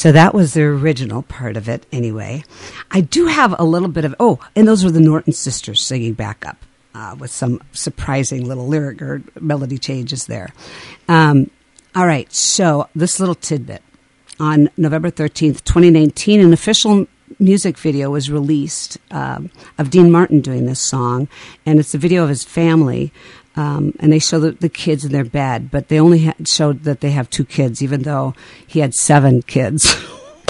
So 0.00 0.12
that 0.12 0.32
was 0.32 0.54
the 0.54 0.62
original 0.62 1.20
part 1.20 1.58
of 1.58 1.68
it, 1.68 1.84
anyway. 1.92 2.42
I 2.90 3.02
do 3.02 3.26
have 3.26 3.54
a 3.58 3.64
little 3.64 3.90
bit 3.90 4.06
of 4.06 4.14
oh, 4.18 4.38
and 4.56 4.66
those 4.66 4.82
were 4.82 4.90
the 4.90 4.98
Norton 4.98 5.34
sisters 5.34 5.84
singing 5.84 6.14
backup 6.14 6.56
uh, 6.94 7.16
with 7.18 7.30
some 7.30 7.62
surprising 7.72 8.48
little 8.48 8.66
lyric 8.66 9.02
or 9.02 9.22
melody 9.38 9.76
changes 9.76 10.24
there. 10.24 10.54
Um, 11.06 11.50
all 11.94 12.06
right, 12.06 12.32
so 12.32 12.88
this 12.96 13.20
little 13.20 13.34
tidbit 13.34 13.82
on 14.38 14.70
November 14.78 15.10
thirteenth, 15.10 15.64
twenty 15.64 15.90
nineteen, 15.90 16.40
an 16.40 16.54
official 16.54 17.06
music 17.38 17.76
video 17.76 18.08
was 18.08 18.30
released 18.30 18.96
um, 19.10 19.50
of 19.76 19.90
Dean 19.90 20.10
Martin 20.10 20.40
doing 20.40 20.64
this 20.64 20.80
song, 20.80 21.28
and 21.66 21.78
it's 21.78 21.94
a 21.94 21.98
video 21.98 22.22
of 22.22 22.30
his 22.30 22.42
family. 22.42 23.12
Um, 23.56 23.94
and 23.98 24.12
they 24.12 24.20
show 24.20 24.38
the, 24.38 24.52
the 24.52 24.68
kids 24.68 25.04
in 25.04 25.12
their 25.12 25.24
bed, 25.24 25.70
but 25.70 25.88
they 25.88 25.98
only 25.98 26.26
ha- 26.26 26.34
showed 26.44 26.84
that 26.84 27.00
they 27.00 27.10
have 27.10 27.28
two 27.28 27.44
kids, 27.44 27.82
even 27.82 28.02
though 28.02 28.34
he 28.66 28.78
had 28.80 28.94
seven 28.94 29.42
kids. 29.42 29.92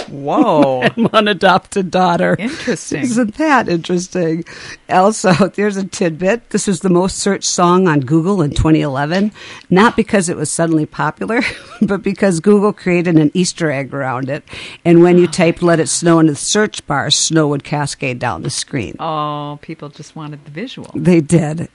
Whoa. 0.09 0.89
One 0.97 1.29
adopted 1.29 1.91
daughter. 1.91 2.35
Interesting. 2.39 3.03
Isn't 3.03 3.37
that 3.37 3.69
interesting? 3.69 4.45
Also, 4.89 5.33
there's 5.55 5.77
a 5.77 5.87
tidbit. 5.87 6.51
This 6.51 6.67
was 6.67 6.81
the 6.81 6.91
most 6.91 7.19
searched 7.19 7.49
song 7.49 7.87
on 7.87 8.01
Google 8.01 8.43
in 8.43 8.51
2011, 8.51 9.31
not 9.71 9.97
because 9.97 10.29
it 10.29 10.37
was 10.37 10.51
suddenly 10.53 10.85
popular, 10.85 11.43
but 11.83 12.03
because 12.03 12.41
Google 12.41 12.73
created 12.73 13.17
an 13.17 13.31
Easter 13.35 13.71
egg 13.71 13.95
around 13.95 14.29
it. 14.29 14.43
And 14.85 15.03
when 15.03 15.17
you 15.17 15.27
typed 15.29 15.63
"Let 15.63 15.79
It 15.81 15.89
Snow" 15.89 16.19
into 16.19 16.33
the 16.33 16.37
search 16.37 16.85
bar, 16.87 17.11
snow 17.11 17.47
would 17.49 17.63
cascade 17.65 18.19
down 18.19 18.43
the 18.43 18.51
screen. 18.51 18.97
oh, 18.99 19.59
people 19.63 19.89
just 19.91 20.17
wanted 20.17 20.45
the 20.45 20.51
visual. 20.51 20.91
They 20.95 21.21
did. 21.21 21.69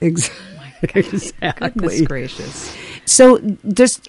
Ex- 0.82 0.92
Goodness 0.92 1.30
exactly. 1.30 2.04
gracious. 2.06 2.76
So 3.04 3.38
just 3.68 4.08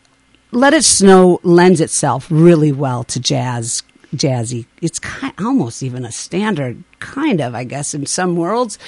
let 0.51 0.73
it 0.73 0.83
snow 0.83 1.39
lends 1.43 1.81
itself 1.81 2.27
really 2.29 2.71
well 2.71 3.03
to 3.03 3.19
jazz 3.19 3.83
jazzy 4.15 4.65
it's 4.81 4.99
kind 4.99 5.33
almost 5.37 5.83
even 5.83 6.05
a 6.05 6.11
standard 6.11 6.81
kind 6.99 7.41
of 7.41 7.53
i 7.53 7.65
guess 7.65 7.93
in 7.93 8.05
some 8.05 8.37
worlds 8.37 8.79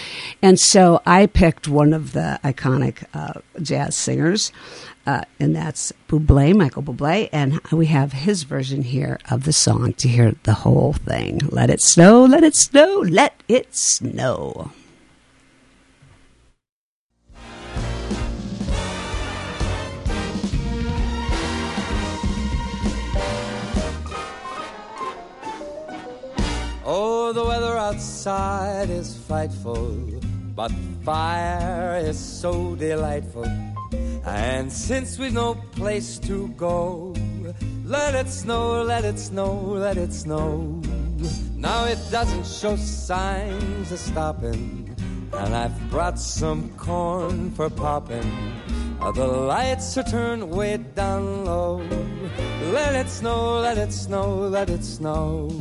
and 0.41 0.57
so 0.57 1.01
i 1.05 1.25
picked 1.25 1.67
one 1.67 1.93
of 1.93 2.13
the 2.13 2.39
iconic 2.41 3.03
uh, 3.13 3.33
jazz 3.61 3.97
singers 3.97 4.53
uh, 5.07 5.23
and 5.39 5.55
that's 5.55 5.91
Bublé, 6.07 6.55
Michael 6.55 6.83
Bublé, 6.83 7.29
and 7.31 7.59
we 7.71 7.87
have 7.87 8.13
his 8.13 8.43
version 8.43 8.83
here 8.83 9.17
of 9.31 9.43
the 9.43 9.53
song 9.53 9.93
to 9.93 10.07
hear 10.07 10.35
the 10.43 10.53
whole 10.53 10.93
thing. 10.93 11.39
Let 11.49 11.71
it 11.71 11.81
snow, 11.81 12.25
let 12.25 12.43
it 12.43 12.55
snow, 12.55 12.99
let 12.99 13.41
it 13.47 13.75
snow. 13.75 14.71
The 27.31 27.45
weather 27.45 27.77
outside 27.77 28.89
is 28.89 29.15
frightful, 29.15 29.91
but 30.55 30.71
fire 31.05 32.01
is 32.03 32.17
so 32.17 32.75
delightful. 32.75 33.45
And 34.25 34.73
since 34.73 35.19
we've 35.19 35.31
no 35.31 35.53
place 35.73 36.17
to 36.25 36.47
go, 36.57 37.13
let 37.85 38.15
it 38.15 38.29
snow, 38.29 38.81
let 38.81 39.05
it 39.05 39.19
snow, 39.19 39.53
let 39.53 39.97
it 39.97 40.11
snow. 40.11 40.81
Now 41.55 41.85
it 41.85 41.99
doesn't 42.09 42.47
show 42.47 42.75
signs 42.75 43.91
of 43.91 43.99
stopping, 43.99 44.95
and 45.31 45.55
I've 45.55 45.89
brought 45.91 46.17
some 46.17 46.69
corn 46.77 47.51
for 47.51 47.69
popping. 47.69 48.25
Uh, 48.99 49.11
the 49.11 49.27
lights 49.27 49.95
are 49.99 50.03
turned 50.03 50.49
way 50.49 50.77
down 50.77 51.45
low. 51.45 51.77
Let 52.73 52.95
it 52.95 53.07
snow, 53.07 53.59
let 53.59 53.77
it 53.77 53.93
snow, 53.93 54.47
let 54.49 54.71
it 54.71 54.83
snow. 54.83 55.51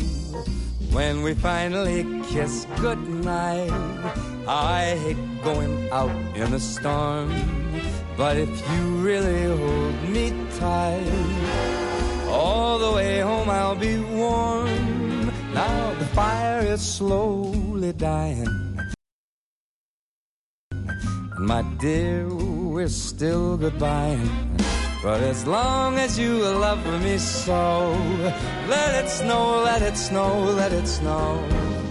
When 0.93 1.23
we 1.23 1.35
finally 1.35 2.23
kiss 2.29 2.67
goodnight, 2.81 3.71
I 4.49 4.97
hate 5.05 5.43
going 5.45 5.91
out 5.91 6.11
in 6.35 6.51
the 6.51 6.61
storm. 6.61 7.29
But 8.17 8.37
if 8.37 8.49
you 8.73 8.83
really 8.97 9.45
hold 9.57 10.09
me 10.09 10.33
tight, 10.59 12.29
all 12.29 12.79
the 12.79 12.93
way 12.93 13.21
home 13.21 13.51
I'll 13.51 13.77
be 13.77 14.01
warm. 14.01 15.27
Now 15.53 15.95
the 15.99 16.07
fire 16.07 16.63
is 16.63 16.81
slowly 16.81 17.93
dying. 17.93 18.49
My 21.39 21.63
dear, 21.79 22.27
we're 22.29 22.89
still 22.89 23.57
goodbye. 23.57 24.19
But 25.01 25.21
as 25.23 25.47
long 25.47 25.97
as 25.97 26.19
you 26.19 26.39
love 26.39 26.85
me 27.03 27.19
so, 27.19 27.93
let 28.69 29.05
it 29.05 29.09
snow, 29.09 29.63
let 29.63 29.81
it 29.81 29.97
snow, 29.97 30.43
let 30.43 30.73
it 30.73 30.89
snow. 30.89 31.41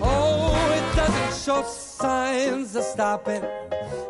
Oh, 0.02 0.54
it 0.76 0.96
doesn't 0.96 1.34
show 1.46 1.64
signs 1.64 2.76
of 2.76 2.84
stopping. 2.84 3.44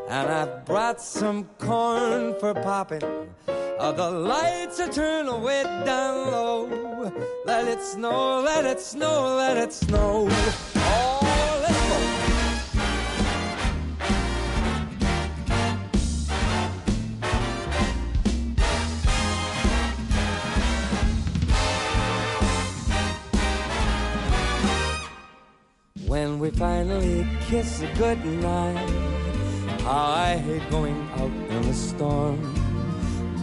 And 0.09 0.29
I've 0.29 0.65
brought 0.65 0.99
some 0.99 1.43
corn 1.59 2.33
for 2.39 2.55
popping. 2.55 3.03
Uh, 3.47 3.91
the 3.91 4.09
lights 4.09 4.79
are 4.79 4.91
turned 4.91 5.43
way 5.43 5.61
down 5.85 6.31
low. 6.31 7.13
Let 7.45 7.67
it 7.67 7.81
snow, 7.83 8.41
let 8.41 8.65
it 8.65 8.79
snow, 8.79 9.35
let 9.37 9.57
it 9.57 9.73
snow. 9.73 10.27
When 26.07 26.39
we 26.39 26.51
finally 26.51 27.27
kiss 27.49 27.83
goodnight, 27.97 28.77
I 29.85 30.37
hate 30.37 30.63
going 30.69 30.95
out 31.17 31.31
in 31.49 31.61
the 31.63 31.73
storm. 31.73 32.39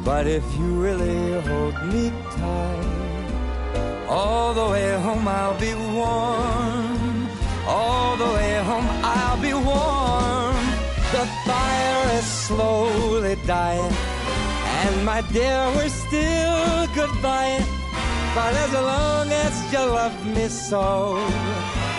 But 0.03 0.27
if 0.27 0.43
you 0.57 0.81
really 0.83 1.43
hold 1.43 1.75
me 1.93 2.11
tight, 2.33 4.07
all 4.09 4.55
the 4.55 4.67
way 4.71 4.95
home 5.03 5.29
I'll 5.29 5.61
be 5.61 5.75
warm. 5.75 7.29
All 7.67 8.17
the 8.17 8.31
way 8.33 8.55
home 8.65 8.89
I'll 9.05 9.43
be 9.43 9.53
warm. 9.53 10.57
The 11.13 11.29
fire 11.45 12.19
is 12.19 12.25
slowly 12.25 13.37
dying, 13.47 13.93
and 14.81 15.05
my 15.05 15.21
dear, 15.33 15.71
we're 15.77 15.91
still 15.91 16.87
goodbye. 16.95 17.63
But 18.35 18.55
as 18.55 18.73
long 18.73 19.31
as 19.31 19.55
you 19.71 19.79
love 19.81 20.27
me 20.35 20.49
so, 20.49 21.21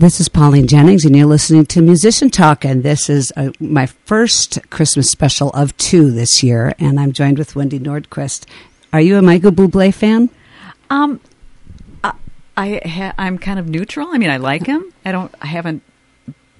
This 0.00 0.18
is 0.18 0.30
Pauline 0.30 0.66
Jennings, 0.66 1.04
and 1.04 1.14
you're 1.14 1.26
listening 1.26 1.66
to 1.66 1.82
Musician 1.82 2.30
Talk, 2.30 2.64
and 2.64 2.82
this 2.82 3.10
is 3.10 3.30
uh, 3.36 3.50
my 3.60 3.84
first 3.84 4.58
Christmas 4.70 5.10
special 5.10 5.50
of 5.50 5.76
two 5.76 6.10
this 6.10 6.42
year, 6.42 6.72
and 6.78 6.98
I'm 6.98 7.12
joined 7.12 7.36
with 7.36 7.54
Wendy 7.54 7.78
Nordquist. 7.78 8.46
Are 8.94 9.00
you 9.02 9.18
a 9.18 9.22
Michael 9.22 9.50
Bublé 9.52 9.92
fan? 9.92 10.30
Um, 10.88 11.20
I, 12.02 12.14
I 12.56 12.80
ha- 12.88 13.12
I'm 13.18 13.36
kind 13.36 13.58
of 13.58 13.68
neutral. 13.68 14.08
I 14.10 14.16
mean, 14.16 14.30
I 14.30 14.38
like 14.38 14.64
him. 14.64 14.90
I 15.04 15.12
don't. 15.12 15.34
I 15.42 15.48
haven't 15.48 15.82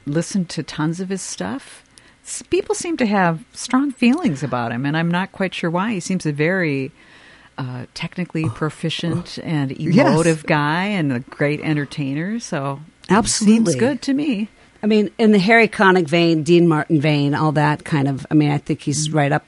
listened 0.05 0.51
to 0.51 0.63
tons 0.63 1.01
of 1.01 1.09
his 1.09 1.23
stuff. 1.23 1.83
S- 2.23 2.43
People 2.43 2.75
seem 2.75 2.99
to 2.99 3.07
have 3.07 3.43
strong 3.55 3.91
feelings 3.91 4.43
about 4.43 4.71
him, 4.71 4.85
and 4.85 4.99
I'm 4.99 5.11
not 5.11 5.33
quite 5.33 5.55
sure 5.55 5.71
why. 5.71 5.93
He 5.95 6.01
seems 6.01 6.27
a 6.27 6.33
very 6.33 6.93
uh, 7.57 7.87
technically 7.95 8.51
proficient 8.51 9.39
and 9.43 9.73
emotive 9.73 10.45
guy, 10.45 10.85
and 10.85 11.11
a 11.11 11.21
great 11.21 11.63
entertainer. 11.63 12.39
So 12.39 12.81
Absolutely. 13.11 13.73
seems 13.73 13.77
good 13.77 14.03
to 14.03 14.15
me. 14.15 14.49
I 14.83 14.87
mean, 14.87 15.11
in 15.19 15.33
the 15.33 15.39
Harry 15.39 15.69
Connick 15.69 16.09
vein, 16.09 16.43
Dean 16.43 16.67
Martin 16.67 17.01
vein, 17.01 17.35
all 17.35 17.53
that 17.53 17.85
kind 17.85 18.09
of. 18.09 18.27
I 18.31 18.35
mean, 18.35 18.51
I 18.51 18.59
think 18.59 18.81
he's 18.81 19.11
right 19.11 19.31
up, 19.31 19.45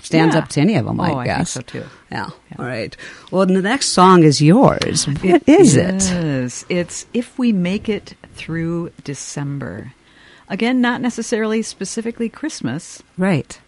stands 0.00 0.34
Yeah. 0.34 0.40
up 0.42 0.48
to 0.50 0.60
any 0.60 0.76
of 0.76 0.86
them. 0.86 0.98
I 1.00 1.10
Oh, 1.10 1.14
I 1.18 1.24
think 1.24 1.36
guess 1.38 1.50
so, 1.50 1.60
too. 1.60 1.84
Yeah. 2.10 2.30
All 2.58 2.64
right. 2.64 2.96
Well, 3.30 3.44
the 3.46 3.60
next 3.60 3.88
song 3.88 4.22
is 4.22 4.40
yours. 4.40 5.06
What 5.06 5.42
is 5.48 5.76
it? 5.76 6.10
is. 6.10 6.64
It's 6.70 7.04
If 7.12 7.38
We 7.38 7.52
Make 7.52 7.88
It 7.90 8.14
Through 8.34 8.92
December. 9.04 9.92
Again, 10.48 10.80
not 10.80 11.00
necessarily 11.02 11.62
specifically 11.62 12.28
Christmas. 12.28 13.02
Right. 13.18 13.60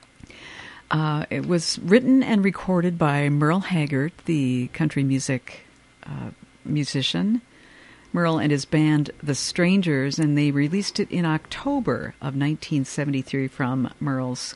Uh, 0.90 1.24
it 1.30 1.46
was 1.46 1.78
written 1.80 2.22
and 2.22 2.44
recorded 2.44 2.98
by 2.98 3.28
Merle 3.28 3.60
Haggard, 3.60 4.12
the 4.26 4.68
country 4.68 5.02
music 5.02 5.60
uh, 6.04 6.30
musician. 6.64 7.40
Merle 8.12 8.38
and 8.38 8.52
his 8.52 8.64
band, 8.64 9.10
The 9.22 9.34
Strangers, 9.34 10.18
and 10.18 10.36
they 10.36 10.50
released 10.50 11.00
it 11.00 11.10
in 11.10 11.24
October 11.24 12.14
of 12.20 12.34
1973 12.36 13.48
from 13.48 13.92
Merle's 14.00 14.54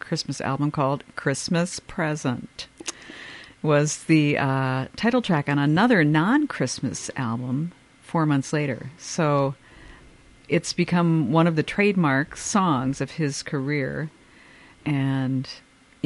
Christmas 0.00 0.40
album 0.40 0.70
called 0.70 1.04
Christmas 1.14 1.80
Present. 1.80 2.66
Was 3.62 4.04
the 4.04 4.38
uh, 4.38 4.86
title 4.96 5.22
track 5.22 5.48
on 5.48 5.58
another 5.58 6.04
non 6.04 6.46
Christmas 6.46 7.10
album 7.16 7.72
four 8.02 8.26
months 8.26 8.52
later. 8.52 8.90
So 8.98 9.54
it's 10.48 10.72
become 10.72 11.32
one 11.32 11.46
of 11.46 11.56
the 11.56 11.62
trademark 11.62 12.36
songs 12.36 13.00
of 13.00 13.12
his 13.12 13.42
career. 13.42 14.10
And 14.84 15.48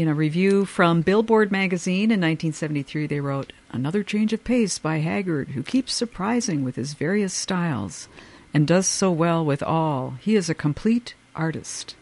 in 0.00 0.08
a 0.08 0.14
review 0.14 0.64
from 0.64 1.02
Billboard 1.02 1.52
magazine 1.52 2.04
in 2.04 2.22
1973, 2.22 3.06
they 3.06 3.20
wrote, 3.20 3.52
Another 3.70 4.02
change 4.02 4.32
of 4.32 4.42
pace 4.42 4.78
by 4.78 4.96
Haggard, 4.96 5.50
who 5.50 5.62
keeps 5.62 5.92
surprising 5.92 6.64
with 6.64 6.76
his 6.76 6.94
various 6.94 7.34
styles 7.34 8.08
and 8.54 8.66
does 8.66 8.86
so 8.86 9.10
well 9.10 9.44
with 9.44 9.62
all. 9.62 10.14
He 10.22 10.36
is 10.36 10.48
a 10.48 10.54
complete 10.54 11.12
artist. 11.36 11.96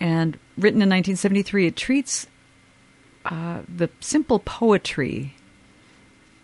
And 0.00 0.36
written 0.56 0.82
in 0.82 0.90
1973, 0.90 1.68
it 1.68 1.76
treats 1.76 2.26
uh, 3.24 3.62
the 3.72 3.88
simple 4.00 4.40
poetry 4.40 5.36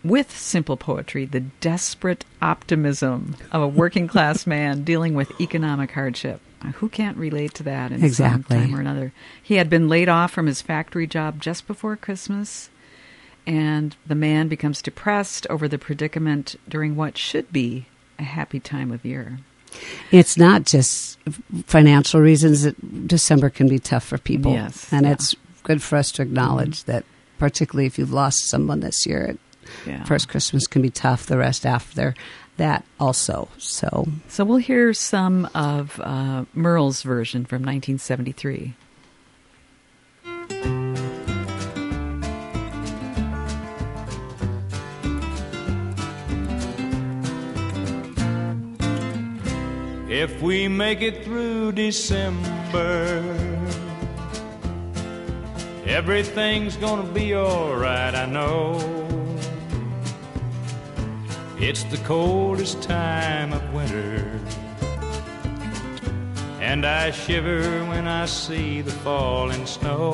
with 0.01 0.31
simple 0.31 0.77
poetry, 0.77 1.25
the 1.25 1.41
desperate 1.41 2.23
optimism 2.41 3.35
of 3.51 3.61
a 3.61 3.67
working 3.67 4.07
class 4.07 4.47
man 4.47 4.85
dealing 4.85 5.13
with 5.13 5.41
economic 5.41 5.91
hardship. 5.91 6.39
Uh, 6.63 6.67
Who 6.73 6.89
can't 6.89 7.17
relate 7.17 7.53
to 7.55 7.63
that 7.63 7.91
in 7.91 8.03
Exactly. 8.03 8.57
some 8.57 8.67
time 8.67 8.75
or 8.75 8.79
another? 8.81 9.11
He 9.41 9.55
had 9.55 9.69
been 9.69 9.89
laid 9.89 10.09
off 10.09 10.31
from 10.31 10.47
his 10.47 10.61
factory 10.61 11.07
job 11.07 11.41
just 11.41 11.67
before 11.67 11.95
Christmas, 11.95 12.69
and 13.47 13.95
the 14.05 14.15
man 14.15 14.47
becomes 14.47 14.81
depressed 14.81 15.47
over 15.49 15.67
the 15.67 15.77
predicament 15.79 16.55
during 16.69 16.95
what 16.95 17.17
should 17.17 17.51
be 17.51 17.87
a 18.19 18.23
happy 18.23 18.59
time 18.59 18.91
of 18.91 19.03
year. 19.03 19.39
It's 20.11 20.37
not 20.37 20.65
just 20.65 21.17
financial 21.65 22.19
reasons 22.19 22.63
that 22.63 23.07
December 23.07 23.49
can 23.49 23.67
be 23.67 23.79
tough 23.79 24.03
for 24.03 24.17
people. 24.17 24.51
Yes, 24.53 24.91
And 24.91 25.05
yeah. 25.05 25.13
it's 25.13 25.35
good 25.63 25.81
for 25.81 25.95
us 25.97 26.11
to 26.13 26.21
acknowledge 26.21 26.83
that, 26.83 27.05
particularly 27.39 27.87
if 27.87 27.97
you've 27.97 28.11
lost 28.13 28.49
someone 28.49 28.81
this 28.81 29.05
year, 29.05 29.37
Yeah. 29.87 30.03
first 30.03 30.27
Christmas 30.27 30.67
can 30.67 30.81
be 30.81 30.89
tough, 30.89 31.25
the 31.25 31.37
rest 31.37 31.65
after 31.65 32.13
that 32.61 32.85
also. 32.99 33.47
So, 33.57 34.07
So 34.27 34.45
we'll 34.45 34.57
hear 34.57 34.93
some 34.93 35.49
of 35.55 35.99
uh, 35.99 36.45
Merle's 36.53 37.01
version 37.01 37.43
from 37.43 37.63
1973. 37.63 38.75
If 50.07 50.39
we 50.43 50.67
make 50.67 51.01
it 51.01 51.23
through 51.23 51.71
December, 51.71 53.23
everything's 55.87 56.75
gonna 56.75 57.11
be 57.11 57.33
alright, 57.35 58.13
I 58.13 58.27
know. 58.27 59.20
It's 61.61 61.83
the 61.83 61.97
coldest 61.97 62.81
time 62.81 63.53
of 63.53 63.73
winter, 63.73 64.39
and 66.59 66.85
I 66.85 67.11
shiver 67.11 67.85
when 67.85 68.07
I 68.07 68.25
see 68.25 68.81
the 68.81 68.91
falling 68.91 69.65
snow. 69.65 70.13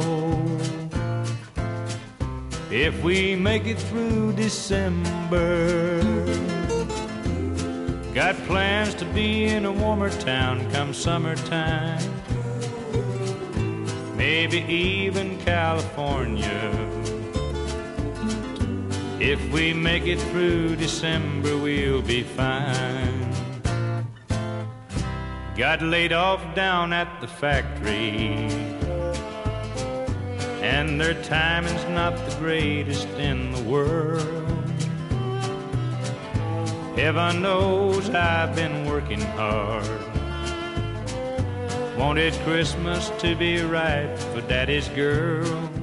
If 2.69 3.01
we 3.01 3.35
make 3.35 3.65
it 3.65 3.79
through 3.79 4.33
December, 4.33 6.03
Got 8.17 8.35
plans 8.47 8.95
to 8.95 9.05
be 9.05 9.45
in 9.45 9.65
a 9.65 9.71
warmer 9.71 10.09
town 10.09 10.71
come 10.71 10.91
summertime. 10.91 12.01
Maybe 14.17 14.61
even 14.67 15.37
California. 15.37 16.96
If 19.19 19.51
we 19.51 19.73
make 19.73 20.05
it 20.05 20.19
through 20.19 20.75
December, 20.75 21.57
we'll 21.57 22.03
be 22.03 22.21
fine. 22.21 23.33
Got 25.57 25.81
laid 25.81 26.13
off 26.13 26.53
down 26.53 26.93
at 26.93 27.19
the 27.19 27.27
factory. 27.27 28.47
And 30.61 31.01
their 31.01 31.15
timing's 31.23 31.83
not 31.85 32.15
the 32.29 32.35
greatest 32.37 33.07
in 33.17 33.53
the 33.53 33.63
world. 33.63 34.47
Heaven 36.95 37.41
knows 37.41 38.11
I've 38.11 38.55
been 38.55 38.85
working 38.85 39.21
hard. 39.21 39.87
Wanted 41.97 42.33
Christmas 42.45 43.09
to 43.17 43.35
be 43.35 43.61
right 43.61 44.15
for 44.31 44.41
Daddy's 44.41 44.89
girl. 44.89 45.76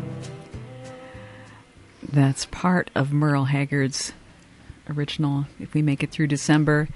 That's 2.15 2.47
part 2.47 2.91
of 2.95 3.13
Merle 3.13 3.47
Haggard's 3.47 4.13
original, 4.89 5.47
If 5.59 5.75
We 5.75 5.83
Make 5.83 6.05
It 6.05 6.13
Through 6.13 6.29
December. 6.29 6.89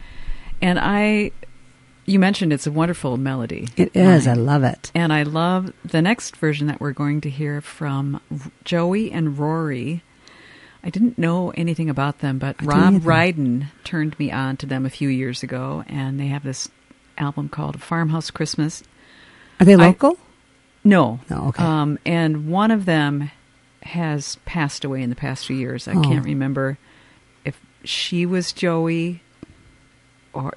And 0.63 0.79
I, 0.79 1.33
you 2.07 2.21
mentioned 2.21 2.53
it's 2.53 2.69
a 2.69 2.73
wonderful 2.73 3.17
melody. 3.17 3.67
It 3.77 3.91
is. 3.97 4.29
I 4.29 4.35
love 4.35 4.63
it. 4.63 4.93
And 4.95 5.13
I 5.13 5.25
love 5.25 5.73
the 5.85 6.01
next 6.01 6.37
version 6.37 6.69
that 6.69 6.81
we're 6.81 6.93
going 6.93 7.21
to 7.23 7.31
hear 7.31 7.61
from 7.61 8.21
Joey 8.65 9.11
and 9.11 9.37
Rory. 9.37 10.05
I 10.85 10.91
didn't 10.91 11.19
know 11.19 11.51
anything 11.57 11.91
about 11.91 12.21
them, 12.21 12.39
but 12.39 12.55
I 12.61 12.65
Rob. 12.65 12.95
Ryden 13.03 13.67
turned 13.83 14.17
me 14.21 14.31
on 14.31 14.57
to 14.59 14.67
them 14.67 14.87
a 14.87 14.91
few 14.91 15.09
years 15.09 15.43
ago, 15.43 15.85
and 15.89 16.21
they 16.21 16.29
have 16.29 16.45
this 16.45 16.69
album 17.19 17.49
called 17.49 17.83
Farmhouse 17.83 18.31
Christmas. 18.31 18.85
Are 19.59 19.67
they 19.67 19.75
I- 19.75 19.89
local? 19.89 20.17
No. 20.85 21.19
No, 21.29 21.49
okay. 21.49 21.65
Um, 21.65 21.99
and 22.07 22.49
one 22.49 22.71
of 22.71 22.85
them 22.85 23.33
has 23.83 24.37
passed 24.45 24.85
away 24.85 25.03
in 25.03 25.11
the 25.11 25.17
past 25.17 25.47
few 25.47 25.57
years. 25.57 25.87
I 25.89 25.93
Oh. 25.95 26.03
can't 26.03 26.25
remember 26.25 26.79
if 27.45 27.61
she 27.85 28.27
was 28.27 28.53
Joey 28.53 29.23
or 30.33 30.55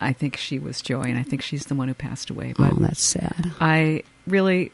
I 0.00 0.12
think 0.12 0.36
she 0.36 0.58
was 0.60 0.80
Joey, 0.80 1.10
and 1.10 1.18
I 1.18 1.22
think 1.24 1.42
she's 1.42 1.66
the 1.66 1.74
one 1.74 1.88
who 1.88 1.94
passed 1.94 2.30
away. 2.30 2.54
But 2.56 2.72
oh, 2.72 2.76
that's 2.78 3.02
sad. 3.02 3.52
I 3.60 4.04
really 4.28 4.70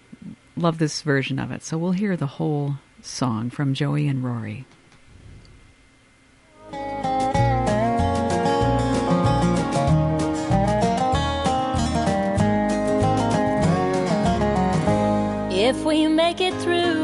love 0.56 0.78
this 0.78 1.00
version 1.02 1.38
of 1.38 1.50
it. 1.50 1.62
So 1.62 1.78
we'll 1.78 1.92
hear 1.92 2.16
the 2.16 2.26
whole 2.26 2.74
song 3.02 3.48
from 3.50 3.72
Joey 3.74 4.06
and 4.06 4.22
Rory. 4.22 4.66
If 15.50 15.84
we 15.84 16.06
make 16.08 16.40
it 16.40 16.52
through 16.62 17.03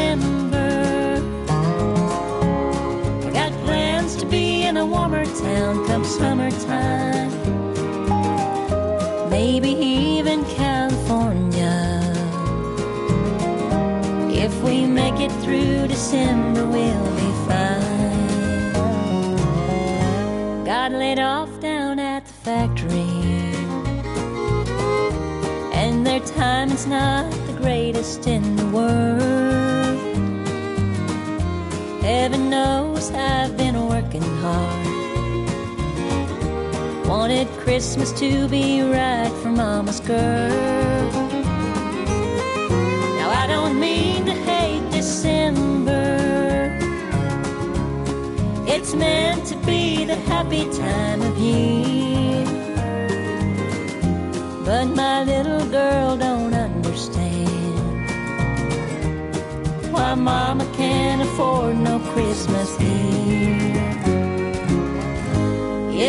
town 5.41 5.85
come 5.87 6.05
summertime. 6.05 7.31
Maybe 9.29 9.69
even 9.69 10.45
California. 10.45 11.99
If 14.29 14.53
we 14.63 14.85
make 14.85 15.19
it 15.19 15.31
through 15.43 15.87
December, 15.87 16.65
we'll 16.65 17.15
be 17.15 17.31
fine. 17.47 18.21
Got 20.63 20.91
laid 20.91 21.19
off 21.19 21.59
down 21.59 21.99
at 21.99 22.25
the 22.25 22.33
factory. 22.33 23.09
And 25.73 26.05
their 26.05 26.21
timing's 26.21 26.85
not 26.85 27.31
the 27.47 27.53
greatest 27.53 28.27
in 28.27 28.55
the 28.55 28.67
world. 28.67 29.21
Heaven 32.03 32.49
knows 32.49 33.11
I've 33.11 33.55
been 33.57 33.87
working 33.87 34.23
hard. 34.41 34.80
Wanted 37.11 37.49
Christmas 37.59 38.13
to 38.13 38.47
be 38.47 38.81
right 38.81 39.33
for 39.41 39.49
Mama's 39.49 39.99
girl. 39.99 40.49
Now 43.19 43.29
I 43.41 43.47
don't 43.47 43.77
mean 43.77 44.25
to 44.27 44.31
hate 44.31 44.89
December. 44.91 46.79
It's 48.65 48.95
meant 48.95 49.45
to 49.47 49.57
be 49.57 50.05
the 50.05 50.15
happy 50.31 50.63
time 50.71 51.21
of 51.21 51.37
year. 51.37 52.45
But 54.63 54.85
my 54.85 55.25
little 55.25 55.65
girl 55.65 56.15
don't 56.15 56.53
understand 56.53 58.09
why 59.91 60.15
Mama 60.15 60.65
can't 60.77 61.21
afford 61.21 61.75
no 61.75 61.99
Christmas 62.13 62.70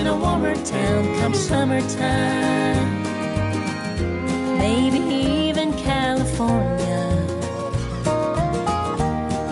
in 0.00 0.06
a 0.06 0.16
warmer 0.16 0.54
town 0.64 1.04
come 1.20 1.34
summertime. 1.34 3.02
Maybe 4.56 4.98
even 4.98 5.74
California. 5.74 7.04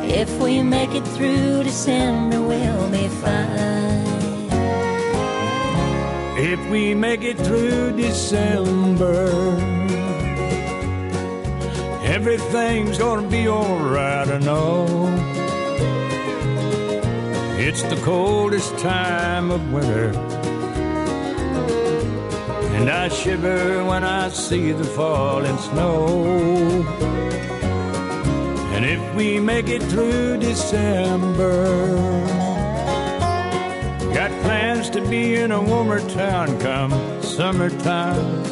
If 0.04 0.30
we 0.40 0.62
make 0.62 0.92
it 0.94 1.06
through 1.16 1.64
December, 1.64 2.40
we'll 2.40 2.90
be 2.90 3.08
fine. 3.08 4.06
If 6.38 6.60
we 6.70 6.94
make 6.94 7.22
it 7.24 7.36
through 7.36 7.96
December, 7.96 9.28
everything's 12.16 12.96
gonna 12.96 13.28
be 13.28 13.48
alright, 13.48 14.28
I 14.28 14.38
know. 14.38 15.37
It's 17.60 17.82
the 17.82 17.96
coldest 18.04 18.78
time 18.78 19.50
of 19.50 19.72
winter, 19.72 20.10
and 22.76 22.88
I 22.88 23.08
shiver 23.08 23.84
when 23.84 24.04
I 24.04 24.28
see 24.28 24.72
the 24.72 24.84
falling 24.84 25.58
snow. 25.58 26.22
And 28.74 28.84
if 28.84 29.14
we 29.14 29.40
make 29.40 29.68
it 29.68 29.82
through 29.82 30.38
December, 30.38 31.66
Got 34.14 34.30
plans 34.42 34.90
to 34.90 35.00
be 35.02 35.36
in 35.36 35.52
a 35.52 35.62
warmer 35.62 36.00
town 36.08 36.58
come 36.58 36.90
summertime. 37.22 38.42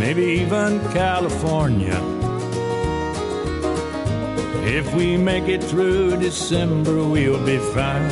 Maybe 0.00 0.24
even 0.42 0.80
California. 0.92 2.13
If 4.66 4.94
we 4.94 5.18
make 5.18 5.44
it 5.44 5.62
through 5.62 6.20
December, 6.20 7.04
we'll 7.06 7.44
be 7.44 7.58
fine. 7.58 8.10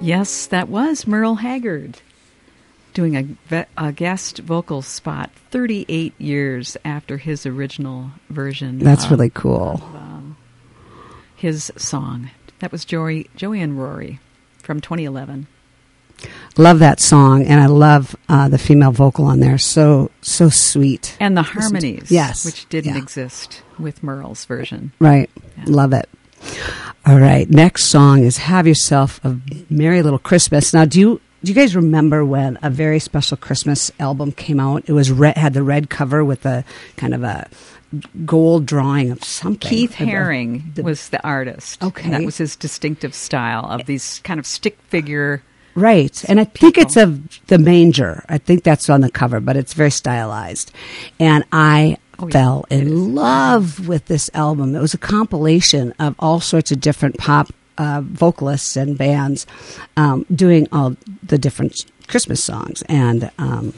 Yes, 0.00 0.46
that 0.46 0.68
was 0.68 1.06
Merle 1.06 1.36
Haggard 1.36 1.98
doing 2.92 3.38
a, 3.50 3.66
a 3.76 3.90
guest 3.90 4.38
vocal 4.38 4.80
spot 4.80 5.30
38 5.50 6.14
years 6.20 6.76
after 6.84 7.16
his 7.16 7.46
original 7.46 8.10
version. 8.30 8.78
That's 8.78 9.06
of 9.06 9.10
really 9.10 9.30
cool. 9.30 9.82
Um, 9.94 10.36
his 11.34 11.72
song. 11.76 12.30
That 12.64 12.72
was 12.72 12.86
Joey, 12.86 13.28
Joey 13.36 13.60
and 13.60 13.78
Rory 13.78 14.20
from 14.56 14.80
2011. 14.80 15.48
Love 16.56 16.78
that 16.78 16.98
song, 16.98 17.44
and 17.44 17.60
I 17.60 17.66
love 17.66 18.16
uh, 18.26 18.48
the 18.48 18.56
female 18.56 18.90
vocal 18.90 19.26
on 19.26 19.40
there. 19.40 19.58
So 19.58 20.10
so 20.22 20.48
sweet. 20.48 21.14
And 21.20 21.36
the 21.36 21.42
harmonies, 21.42 22.10
yes, 22.10 22.46
which 22.46 22.66
didn't 22.70 22.94
yeah. 22.94 23.02
exist 23.02 23.60
with 23.78 24.02
Merle's 24.02 24.46
version. 24.46 24.92
Right. 24.98 25.28
Yeah. 25.58 25.64
Love 25.66 25.92
it. 25.92 26.08
All 27.04 27.20
right. 27.20 27.46
Next 27.50 27.84
song 27.84 28.24
is 28.24 28.38
"Have 28.38 28.66
Yourself 28.66 29.22
a 29.26 29.38
Merry 29.68 30.00
Little 30.00 30.18
Christmas." 30.18 30.72
Now, 30.72 30.86
do 30.86 30.98
you 30.98 31.20
do 31.44 31.52
you 31.52 31.54
guys 31.54 31.76
remember 31.76 32.24
when 32.24 32.58
a 32.62 32.70
very 32.70 32.98
special 32.98 33.36
Christmas 33.36 33.90
album 34.00 34.32
came 34.32 34.58
out? 34.58 34.84
It 34.86 34.92
was 34.92 35.12
red, 35.12 35.36
had 35.36 35.52
the 35.52 35.62
red 35.62 35.90
cover 35.90 36.24
with 36.24 36.46
a 36.46 36.64
kind 36.96 37.12
of 37.12 37.22
a 37.22 37.46
gold 38.24 38.66
drawing 38.66 39.10
of 39.10 39.22
something. 39.24 39.58
Keith 39.68 39.92
Haring 39.94 40.74
the- 40.74 40.82
was 40.82 41.08
the 41.10 41.22
artist. 41.26 41.82
Okay. 41.82 42.04
And 42.04 42.12
that 42.14 42.24
was 42.24 42.38
his 42.38 42.56
distinctive 42.56 43.14
style 43.14 43.66
of 43.70 43.86
these 43.86 44.20
kind 44.24 44.38
of 44.40 44.46
stick 44.46 44.78
figure 44.88 45.42
Right. 45.76 46.24
And 46.28 46.38
I 46.38 46.44
think 46.44 46.78
it's 46.78 46.96
of 46.96 47.44
the 47.48 47.58
manger. 47.58 48.24
I 48.28 48.38
think 48.38 48.62
that's 48.62 48.88
on 48.88 49.00
the 49.00 49.10
cover, 49.10 49.40
but 49.40 49.56
it's 49.56 49.72
very 49.74 49.90
stylized. 49.90 50.70
And 51.18 51.44
I 51.50 51.96
Oh, 52.20 52.28
yeah. 52.28 52.32
fell 52.32 52.64
in 52.70 53.16
love 53.16 53.88
with 53.88 54.04
this 54.06 54.30
album. 54.34 54.76
It 54.76 54.80
was 54.80 54.94
a 54.94 54.98
compilation 54.98 55.92
of 55.98 56.14
all 56.20 56.38
sorts 56.38 56.70
of 56.70 56.80
different 56.80 57.18
pop 57.18 57.48
uh, 57.76 58.02
vocalists 58.04 58.76
and 58.76 58.96
bands 58.96 59.48
um, 59.96 60.24
doing 60.32 60.68
all 60.70 60.94
the 61.24 61.38
different 61.38 61.86
Christmas 62.06 62.40
songs. 62.44 62.84
And 62.88 63.32
um, 63.38 63.74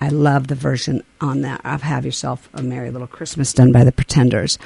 I 0.00 0.10
love 0.10 0.46
the 0.46 0.54
version 0.54 1.02
on 1.20 1.40
that 1.40 1.60
of 1.64 1.82
Have 1.82 2.04
Yourself 2.04 2.48
a 2.54 2.62
Merry 2.62 2.90
Little 2.90 3.08
Christmas 3.08 3.52
done 3.52 3.72
by 3.72 3.82
the 3.82 3.90
Pretenders. 3.90 4.56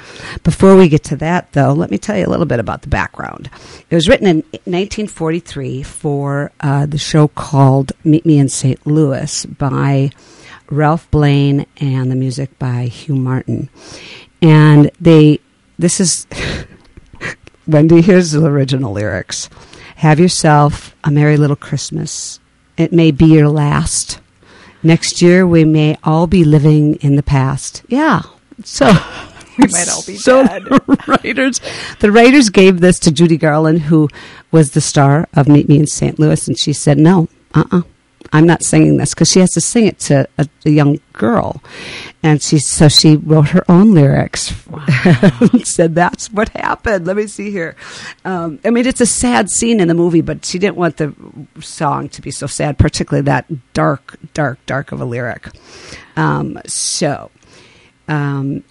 Before 0.43 0.75
we 0.75 0.89
get 0.89 1.03
to 1.05 1.15
that, 1.17 1.51
though, 1.53 1.73
let 1.73 1.89
me 1.89 1.97
tell 1.97 2.15
you 2.15 2.27
a 2.27 2.29
little 2.29 2.45
bit 2.45 2.59
about 2.59 2.83
the 2.83 2.87
background. 2.87 3.49
It 3.89 3.95
was 3.95 4.07
written 4.07 4.27
in 4.27 4.37
1943 4.65 5.81
for 5.81 6.51
uh, 6.59 6.85
the 6.85 6.99
show 6.99 7.27
called 7.27 7.93
Meet 8.03 8.27
Me 8.27 8.37
in 8.37 8.47
St. 8.47 8.85
Louis 8.85 9.45
by 9.47 10.11
Ralph 10.69 11.09
Blane 11.09 11.65
and 11.77 12.11
the 12.11 12.15
music 12.15 12.59
by 12.59 12.85
Hugh 12.85 13.15
Martin. 13.15 13.69
And 14.39 14.91
they, 15.01 15.39
this 15.79 15.99
is, 15.99 16.27
Wendy, 17.67 18.01
here's 18.01 18.31
the 18.31 18.45
original 18.45 18.93
lyrics 18.93 19.49
Have 19.95 20.19
yourself 20.19 20.95
a 21.03 21.09
merry 21.09 21.37
little 21.37 21.55
Christmas. 21.55 22.39
It 22.77 22.93
may 22.93 23.09
be 23.09 23.25
your 23.25 23.49
last. 23.49 24.19
Next 24.83 25.21
year, 25.21 25.47
we 25.47 25.63
may 25.63 25.97
all 26.03 26.27
be 26.27 26.43
living 26.43 26.95
in 26.95 27.15
the 27.15 27.23
past. 27.23 27.83
Yeah. 27.87 28.21
So. 28.63 28.91
We 29.55 29.67
might 29.67 29.87
all 29.87 30.01
be 30.01 30.15
so 30.17 30.43
dead. 30.47 30.63
The 30.63 31.19
writers, 31.23 31.61
the 31.99 32.11
writers 32.11 32.49
gave 32.49 32.79
this 32.79 32.97
to 33.01 33.11
Judy 33.11 33.37
Garland, 33.37 33.81
who 33.81 34.09
was 34.51 34.71
the 34.71 34.81
star 34.81 35.27
of 35.35 35.47
Meet 35.47 35.69
Me 35.69 35.77
in 35.77 35.85
St. 35.85 36.17
Louis, 36.17 36.47
and 36.47 36.57
she 36.57 36.73
said, 36.73 36.97
"No, 36.97 37.27
uh, 37.53 37.63
uh-uh, 37.71 37.77
uh, 37.77 37.81
I'm 38.33 38.47
not 38.47 38.63
singing 38.63 38.97
this 38.97 39.13
because 39.13 39.31
she 39.31 39.39
has 39.39 39.51
to 39.51 39.61
sing 39.61 39.85
it 39.85 39.99
to 39.99 40.27
a, 40.39 40.47
a 40.65 40.69
young 40.69 40.99
girl, 41.13 41.61
and 42.23 42.41
she 42.41 42.57
so 42.57 42.89
she 42.89 43.15
wrote 43.15 43.49
her 43.49 43.63
own 43.69 43.93
lyrics. 43.93 44.53
and 45.05 45.67
said 45.67 45.93
that's 45.93 46.31
what 46.31 46.49
happened. 46.49 47.05
Let 47.05 47.15
me 47.15 47.27
see 47.27 47.51
here. 47.51 47.75
Um, 48.25 48.59
I 48.65 48.71
mean, 48.71 48.87
it's 48.87 49.01
a 49.01 49.05
sad 49.05 49.51
scene 49.51 49.79
in 49.79 49.87
the 49.87 49.93
movie, 49.93 50.21
but 50.21 50.43
she 50.45 50.57
didn't 50.57 50.77
want 50.77 50.97
the 50.97 51.13
song 51.61 52.09
to 52.09 52.21
be 52.21 52.31
so 52.31 52.47
sad, 52.47 52.79
particularly 52.79 53.23
that 53.25 53.45
dark, 53.73 54.17
dark, 54.33 54.57
dark 54.65 54.91
of 54.91 54.99
a 54.99 55.05
lyric. 55.05 55.49
Um, 56.17 56.59
so. 56.65 57.29
Um, 58.07 58.63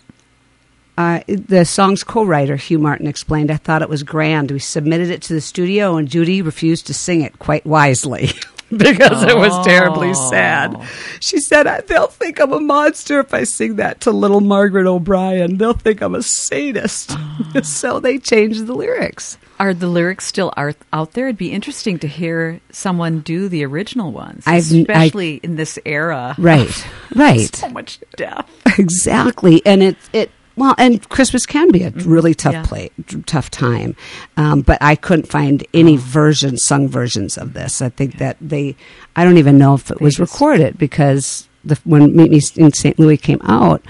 uh, 0.99 1.21
the 1.27 1.65
song's 1.65 2.05
co-writer 2.05 2.57
Hugh 2.57 2.79
Martin 2.79 3.07
explained, 3.07 3.51
"I 3.51 3.57
thought 3.57 3.81
it 3.81 3.89
was 3.89 4.03
grand. 4.03 4.51
We 4.51 4.59
submitted 4.59 5.09
it 5.09 5.23
to 5.23 5.33
the 5.33 5.41
studio, 5.41 5.97
and 5.97 6.07
Judy 6.07 6.43
refused 6.43 6.87
to 6.89 6.95
sing 6.95 7.23
it 7.23 7.39
quite 7.39 7.65
wisely." 7.65 8.33
because 8.77 9.23
it 9.25 9.37
was 9.37 9.67
terribly 9.67 10.15
sad. 10.15 10.75
Oh. 10.77 10.91
She 11.21 11.41
said, 11.41 11.67
They'll 11.87 12.07
think 12.07 12.41
I'm 12.41 12.53
a 12.53 12.61
monster 12.61 13.21
if 13.21 13.35
I 13.35 13.45
sing 13.45 13.77
that 13.77 14.01
to 14.03 14.11
little 14.11 14.41
Margaret 14.41 14.87
O'Brien. 14.87 15.59
They'll 15.59 15.75
think 15.75 16.01
I'm 16.01 16.15
a 16.15 16.23
sadist. 16.23 17.17
so 17.63 18.01
they 18.01 18.19
changed 18.19 18.67
the 18.67 18.75
lyrics. 18.75 19.39
Are 19.59 19.75
the 19.75 19.87
lyrics 19.87 20.25
still 20.27 20.53
out, 20.57 20.75
out 20.93 21.13
there? 21.13 21.27
It'd 21.27 21.37
be 21.37 21.53
interesting 21.53 21.99
to 22.01 22.09
hear 22.09 22.61
someone 22.71 23.21
do 23.21 23.49
the 23.49 23.65
original 23.65 24.11
ones, 24.11 24.45
I've- 24.47 24.77
I- 24.77 24.81
especially 24.81 25.37
in 25.37 25.57
this 25.57 25.79
era. 25.85 26.35
Right, 26.39 26.87
right. 27.15 27.55
So 27.55 27.69
much 27.69 28.01
death. 28.17 28.49
exactly 28.79 29.61
and 29.67 29.83
it 29.83 29.97
it 30.13 30.31
well 30.57 30.75
and 30.79 31.09
christmas 31.09 31.47
can 31.47 31.71
be 31.71 31.83
a 31.83 31.91
really 31.91 32.35
tough 32.35 32.53
Yeah. 32.55 32.63
play 32.65 32.91
tough 33.27 33.51
time. 33.51 33.97
Um, 34.37 34.61
but 34.63 34.79
i 34.81 34.95
couldn't 34.95 35.27
find 35.29 35.65
any 35.75 35.97
versions 35.97 36.65
sung 36.65 36.89
versions 36.89 37.37
of 37.39 37.53
this. 37.55 37.81
I 37.83 37.89
think 37.89 38.19
that 38.19 38.37
they 38.41 38.77
i 39.17 39.25
don't 39.25 39.39
even 39.39 39.59
know 39.59 39.75
if 39.75 39.91
it 39.91 39.99
They 39.99 40.05
was 40.05 40.17
just- 40.17 40.33
recorded 40.33 40.79
because 40.79 41.49
the, 41.65 41.79
when 41.85 42.15
meet 42.17 42.31
me 42.31 42.41
in 42.57 42.73
st 42.73 42.99
louis 42.99 43.17
came 43.17 43.41
out 43.45 43.83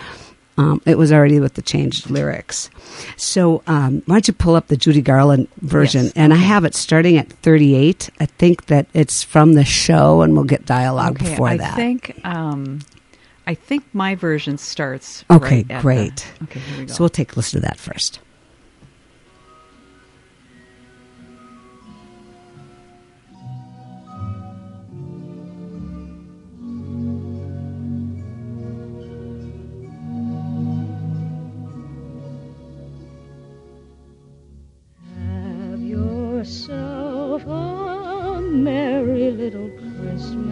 um, 0.58 0.82
it 0.84 0.98
was 0.98 1.10
already 1.10 1.40
with 1.40 1.54
the 1.54 1.62
changed 1.62 2.10
lyrics. 2.10 2.68
So 3.16 3.62
um, 3.66 4.02
why 4.04 4.16
don't 4.16 4.28
you 4.28 4.34
pull 4.34 4.54
up 4.54 4.66
the 4.66 4.76
judy 4.76 5.00
garland 5.00 5.48
version? 5.62 6.04
Yes, 6.04 6.12
and 6.14 6.34
i 6.34 6.36
have 6.36 6.66
it 6.66 6.74
starting 6.74 7.16
at 7.16 7.30
38 7.32 8.10
i 8.20 8.26
think 8.26 8.66
that 8.66 8.86
it's 8.92 9.22
from 9.22 9.54
the 9.54 9.64
show 9.64 10.20
and 10.20 10.34
we'll 10.34 10.44
get 10.44 10.66
dialogue 10.66 11.16
Okay, 11.16 11.30
before 11.30 11.48
I 11.48 11.56
that. 11.56 11.72
I 11.72 11.76
think 11.76 12.20
um, 12.24 12.80
I 13.46 13.54
think 13.54 13.84
my 13.92 14.14
version 14.14 14.56
starts. 14.58 15.24
Okay, 15.30 15.56
right 15.56 15.70
at 15.70 15.78
the- 15.78 15.82
great. 15.82 16.32
okay, 16.44 16.60
here 16.60 16.78
we 16.78 16.84
go. 16.86 16.92
so 16.92 17.02
we'll 17.02 17.08
take 17.08 17.32
a 17.32 17.36
listen 17.36 17.60
to 17.60 17.66
that 17.66 17.78
first 17.78 18.20
Have 35.16 35.80
yourself 35.82 37.44
a 37.46 38.40
merry 38.40 39.30
little 39.30 39.70
Christmas. 40.00 40.51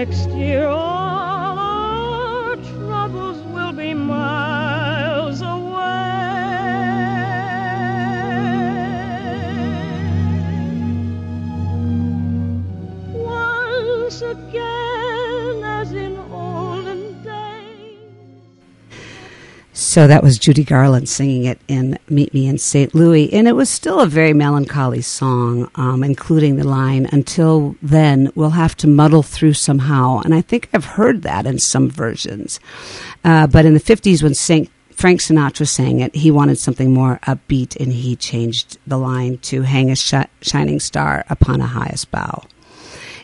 Next 0.00 0.30
year, 0.30 0.64
oh, 0.66 0.99
So 19.90 20.06
that 20.06 20.22
was 20.22 20.38
Judy 20.38 20.62
Garland 20.62 21.08
singing 21.08 21.46
it 21.46 21.60
in 21.66 21.98
Meet 22.08 22.32
Me 22.32 22.46
in 22.46 22.58
St. 22.58 22.94
Louis. 22.94 23.32
And 23.32 23.48
it 23.48 23.56
was 23.56 23.68
still 23.68 23.98
a 23.98 24.06
very 24.06 24.32
melancholy 24.32 25.02
song, 25.02 25.68
um, 25.74 26.04
including 26.04 26.54
the 26.54 26.62
line, 26.62 27.08
Until 27.10 27.74
then, 27.82 28.30
we'll 28.36 28.50
have 28.50 28.76
to 28.76 28.86
muddle 28.86 29.24
through 29.24 29.54
somehow. 29.54 30.20
And 30.20 30.32
I 30.32 30.42
think 30.42 30.68
I've 30.72 30.84
heard 30.84 31.22
that 31.22 31.44
in 31.44 31.58
some 31.58 31.90
versions. 31.90 32.60
Uh, 33.24 33.48
but 33.48 33.64
in 33.64 33.74
the 33.74 33.80
50s, 33.80 34.22
when 34.22 34.36
Frank 34.92 35.20
Sinatra 35.20 35.66
sang 35.66 35.98
it, 35.98 36.14
he 36.14 36.30
wanted 36.30 36.60
something 36.60 36.94
more 36.94 37.18
upbeat, 37.26 37.74
and 37.80 37.92
he 37.92 38.14
changed 38.14 38.78
the 38.86 38.96
line 38.96 39.38
to 39.38 39.62
Hang 39.62 39.90
a 39.90 39.96
shi- 39.96 40.30
shining 40.40 40.78
star 40.78 41.24
upon 41.28 41.60
a 41.60 41.66
highest 41.66 42.12
bough. 42.12 42.44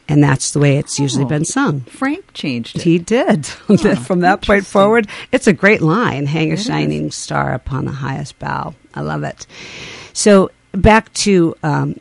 And 0.09 0.23
that's 0.23 0.53
the 0.53 0.61
way 0.61 0.77
it's 0.77 0.99
usually 1.01 1.25
Oh. 1.25 1.29
been 1.29 1.45
sung. 1.45 1.81
Frank 1.83 2.25
changed 2.33 2.77
it. 2.77 2.83
He 2.83 2.99
did. 2.99 3.45
From 4.07 4.21
that 4.21 4.41
point 4.43 4.65
forward, 4.65 5.09
it's 5.33 5.47
a 5.49 5.53
great 5.53 5.83
line. 5.83 6.27
Hang 6.27 6.51
a 6.51 6.53
It 6.53 6.61
is. 6.61 6.65
shining 6.67 7.11
star 7.11 7.53
upon 7.55 7.87
the 7.87 7.93
highest 7.93 8.39
bough. 8.39 8.75
I 8.95 9.01
love 9.01 9.25
it. 9.25 9.47
So 10.13 10.51
back 10.73 11.13
to 11.15 11.57
um, 11.65 11.97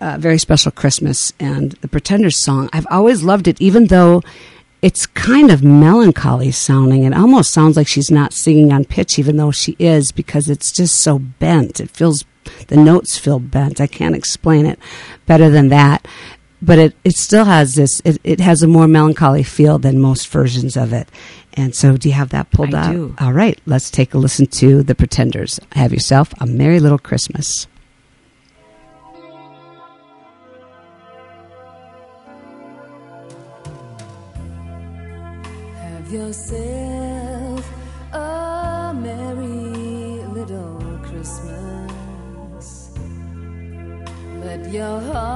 a 0.00 0.18
very 0.18 0.38
special 0.38 0.72
Christmas 0.72 1.32
and 1.38 1.72
the 1.82 1.88
Pretenders 1.88 2.42
song. 2.42 2.68
I've 2.72 2.86
always 2.90 3.22
loved 3.22 3.46
it, 3.46 3.60
even 3.60 3.86
though 3.86 4.22
it's 4.82 5.06
kind 5.06 5.50
of 5.50 5.62
melancholy 5.62 6.50
sounding. 6.50 7.04
It 7.04 7.14
almost 7.14 7.52
sounds 7.52 7.76
like 7.76 7.88
she's 7.88 8.10
not 8.10 8.32
singing 8.32 8.72
on 8.72 8.84
pitch, 8.84 9.18
even 9.18 9.36
though 9.36 9.52
she 9.52 9.76
is, 9.78 10.10
because 10.12 10.50
it's 10.50 10.70
just 10.72 10.96
so 11.00 11.18
bent. 11.20 11.80
It 11.80 11.90
feels 11.90 12.24
the 12.68 12.76
notes 12.76 13.16
feel 13.18 13.38
bent. 13.38 13.80
I 13.80 13.86
can't 13.86 14.14
explain 14.14 14.66
it 14.66 14.78
better 15.26 15.48
than 15.48 15.68
that. 15.70 16.06
But 16.62 16.78
it, 16.78 16.94
it 17.04 17.16
still 17.16 17.44
has 17.44 17.74
this, 17.74 18.00
it, 18.04 18.18
it 18.24 18.40
has 18.40 18.62
a 18.62 18.66
more 18.66 18.88
melancholy 18.88 19.42
feel 19.42 19.78
than 19.78 19.98
most 20.00 20.28
versions 20.28 20.76
of 20.76 20.92
it. 20.92 21.08
And 21.54 21.74
so, 21.74 21.96
do 21.96 22.08
you 22.08 22.14
have 22.14 22.30
that 22.30 22.50
pulled 22.50 22.74
I 22.74 22.88
up? 22.88 22.92
do. 22.92 23.14
All 23.18 23.32
right, 23.32 23.60
let's 23.66 23.90
take 23.90 24.14
a 24.14 24.18
listen 24.18 24.46
to 24.46 24.82
The 24.82 24.94
Pretenders. 24.94 25.60
Have 25.72 25.92
yourself 25.92 26.32
a 26.40 26.46
Merry 26.46 26.80
Little 26.80 26.98
Christmas. 26.98 27.66
Have 36.06 36.12
yourself 36.12 37.72
a 38.12 38.94
merry 38.94 40.24
little 40.28 41.00
Christmas. 41.02 42.90
let 44.40 44.72
your 44.72 45.00
heart 45.00 45.35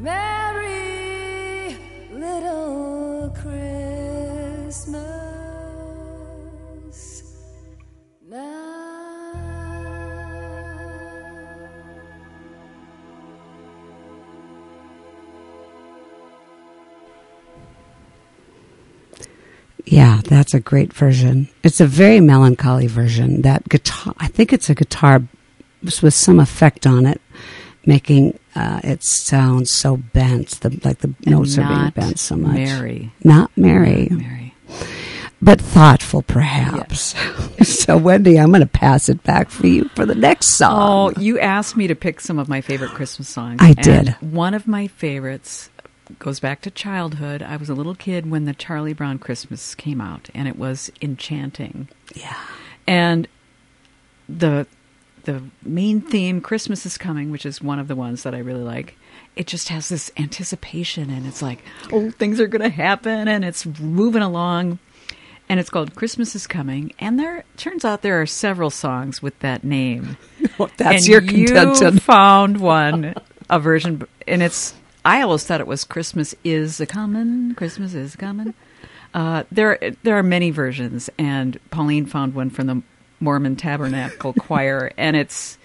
merry 0.00 1.76
little 2.10 3.30
Christmas 3.36 5.04
now. 8.26 8.70
Yeah, 19.84 20.20
that's 20.24 20.54
a 20.54 20.60
great 20.60 20.92
version. 20.92 21.48
It's 21.62 21.80
a 21.80 21.86
very 21.86 22.20
melancholy 22.20 22.86
version. 22.86 23.42
That 23.42 23.68
guitar, 23.68 24.14
I 24.18 24.28
think 24.28 24.52
it's 24.52 24.70
a 24.70 24.74
guitar 24.74 25.22
with 25.82 26.14
some 26.14 26.38
effect 26.40 26.86
on 26.86 27.06
it, 27.06 27.20
making 27.84 28.38
uh, 28.60 28.80
it 28.84 29.02
sounds 29.02 29.70
so 29.72 29.96
bent. 29.96 30.48
The 30.60 30.70
like 30.84 30.98
the 30.98 31.14
notes 31.26 31.56
are 31.58 31.66
being 31.66 31.90
bent 31.90 32.18
so 32.18 32.36
much. 32.36 32.52
Not 32.52 32.54
merry. 32.58 33.12
not 33.24 33.50
merry, 33.56 34.08
Mary. 34.10 34.54
but 35.40 35.60
thoughtful, 35.60 36.22
perhaps. 36.22 37.14
so, 37.62 37.96
Wendy, 37.96 38.38
I'm 38.38 38.48
going 38.50 38.60
to 38.60 38.66
pass 38.66 39.08
it 39.08 39.22
back 39.22 39.50
for 39.50 39.66
you 39.66 39.88
for 39.94 40.04
the 40.04 40.14
next 40.14 40.56
song. 40.56 41.14
Oh, 41.16 41.20
you 41.20 41.38
asked 41.38 41.76
me 41.76 41.86
to 41.86 41.94
pick 41.94 42.20
some 42.20 42.38
of 42.38 42.48
my 42.48 42.60
favorite 42.60 42.90
Christmas 42.90 43.28
songs. 43.28 43.58
I 43.60 43.68
and 43.68 43.76
did. 43.82 44.08
One 44.20 44.54
of 44.54 44.66
my 44.68 44.86
favorites 44.86 45.70
goes 46.18 46.40
back 46.40 46.60
to 46.62 46.70
childhood. 46.70 47.42
I 47.42 47.56
was 47.56 47.68
a 47.70 47.74
little 47.74 47.94
kid 47.94 48.28
when 48.30 48.44
the 48.44 48.52
Charlie 48.52 48.92
Brown 48.92 49.18
Christmas 49.18 49.74
came 49.74 50.00
out, 50.00 50.28
and 50.34 50.46
it 50.48 50.58
was 50.58 50.90
enchanting. 51.00 51.88
yeah, 52.14 52.36
And 52.86 53.26
the 54.28 54.66
the 55.24 55.42
main 55.64 56.00
theme, 56.00 56.40
Christmas 56.40 56.84
is 56.86 56.98
coming, 56.98 57.30
which 57.30 57.46
is 57.46 57.60
one 57.62 57.78
of 57.78 57.88
the 57.88 57.96
ones 57.96 58.22
that 58.22 58.34
I 58.34 58.38
really 58.38 58.62
like. 58.62 58.96
It 59.36 59.46
just 59.46 59.68
has 59.68 59.88
this 59.88 60.10
anticipation, 60.16 61.10
and 61.10 61.26
it's 61.26 61.40
like, 61.42 61.62
oh, 61.92 62.10
things 62.10 62.40
are 62.40 62.46
going 62.48 62.62
to 62.62 62.68
happen, 62.68 63.28
and 63.28 63.44
it's 63.44 63.64
moving 63.64 64.22
along. 64.22 64.78
and 65.48 65.58
it's 65.58 65.70
called 65.70 65.94
Christmas 65.96 66.34
is 66.36 66.46
Coming. 66.46 66.92
And 66.98 67.18
there 67.18 67.44
turns 67.56 67.84
out 67.84 68.02
there 68.02 68.20
are 68.22 68.26
several 68.26 68.70
songs 68.70 69.20
with 69.22 69.38
that 69.40 69.64
name. 69.64 70.16
That's 70.76 70.80
and 70.80 71.06
your 71.06 71.22
you 71.22 71.46
contention. 71.46 71.98
found 71.98 72.60
one, 72.60 73.14
a 73.48 73.58
version, 73.58 74.06
and 74.28 74.42
it's. 74.42 74.74
I 75.04 75.22
always 75.22 75.44
thought 75.46 75.60
it 75.60 75.66
was 75.66 75.82
Christmas 75.84 76.34
is 76.44 76.78
a 76.80 76.86
coming. 76.86 77.54
Christmas 77.54 77.94
is 77.94 78.14
coming. 78.16 78.52
Uh, 79.14 79.42
there, 79.50 79.78
there 80.02 80.16
are 80.18 80.22
many 80.22 80.50
versions, 80.50 81.08
and 81.18 81.58
Pauline 81.70 82.06
found 82.06 82.34
one 82.34 82.50
from 82.50 82.66
the 82.66 82.82
Mormon 83.20 83.56
Tabernacle 83.56 84.32
Choir, 84.38 84.92
and 84.96 85.16
it's. 85.16 85.58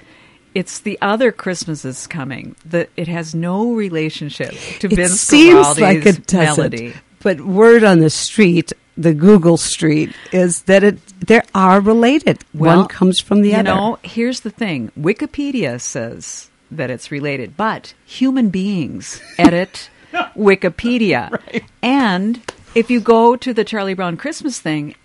It's 0.53 0.79
the 0.79 0.97
other 1.01 1.33
Christmas 1.33 1.83
is 1.83 2.07
coming. 2.07 2.55
That 2.63 2.89
it 2.95 3.09
has 3.09 3.35
no 3.35 3.73
relationship 3.73 4.51
to 4.79 4.87
it 4.87 4.95
Vince 4.95 5.19
seems 5.19 5.53
Guaraldi's 5.53 5.81
like 5.81 6.05
it 6.05 6.27
doesn't. 6.27 6.57
melody. 6.71 6.93
But 7.21 7.41
word 7.41 7.83
on 7.83 7.99
the 7.99 8.09
street, 8.09 8.71
the 8.95 9.13
Google 9.13 9.57
street, 9.57 10.13
is 10.31 10.61
that 10.61 10.81
it 10.85 11.05
they 11.19 11.41
are 11.53 11.81
related. 11.81 12.39
One 12.53 12.87
comes 12.87 13.19
from 13.19 13.41
the 13.41 13.49
you 13.49 13.55
other. 13.55 13.63
know, 13.63 13.99
here's 14.03 14.41
the 14.41 14.49
thing 14.49 14.93
Wikipedia 14.97 15.81
says 15.81 16.49
that 16.71 16.89
it's 16.89 17.11
related, 17.11 17.57
but 17.57 17.93
human 18.05 18.47
beings 18.49 19.21
edit 19.37 19.89
Wikipedia. 20.37 21.37
And 21.81 22.39
if 22.75 22.89
you 22.89 23.01
go 23.01 23.35
to 23.35 23.53
the 23.53 23.63
Charlie 23.65 23.93
Brown 23.93 24.15
Christmas 24.15 24.59
thing, 24.61 24.95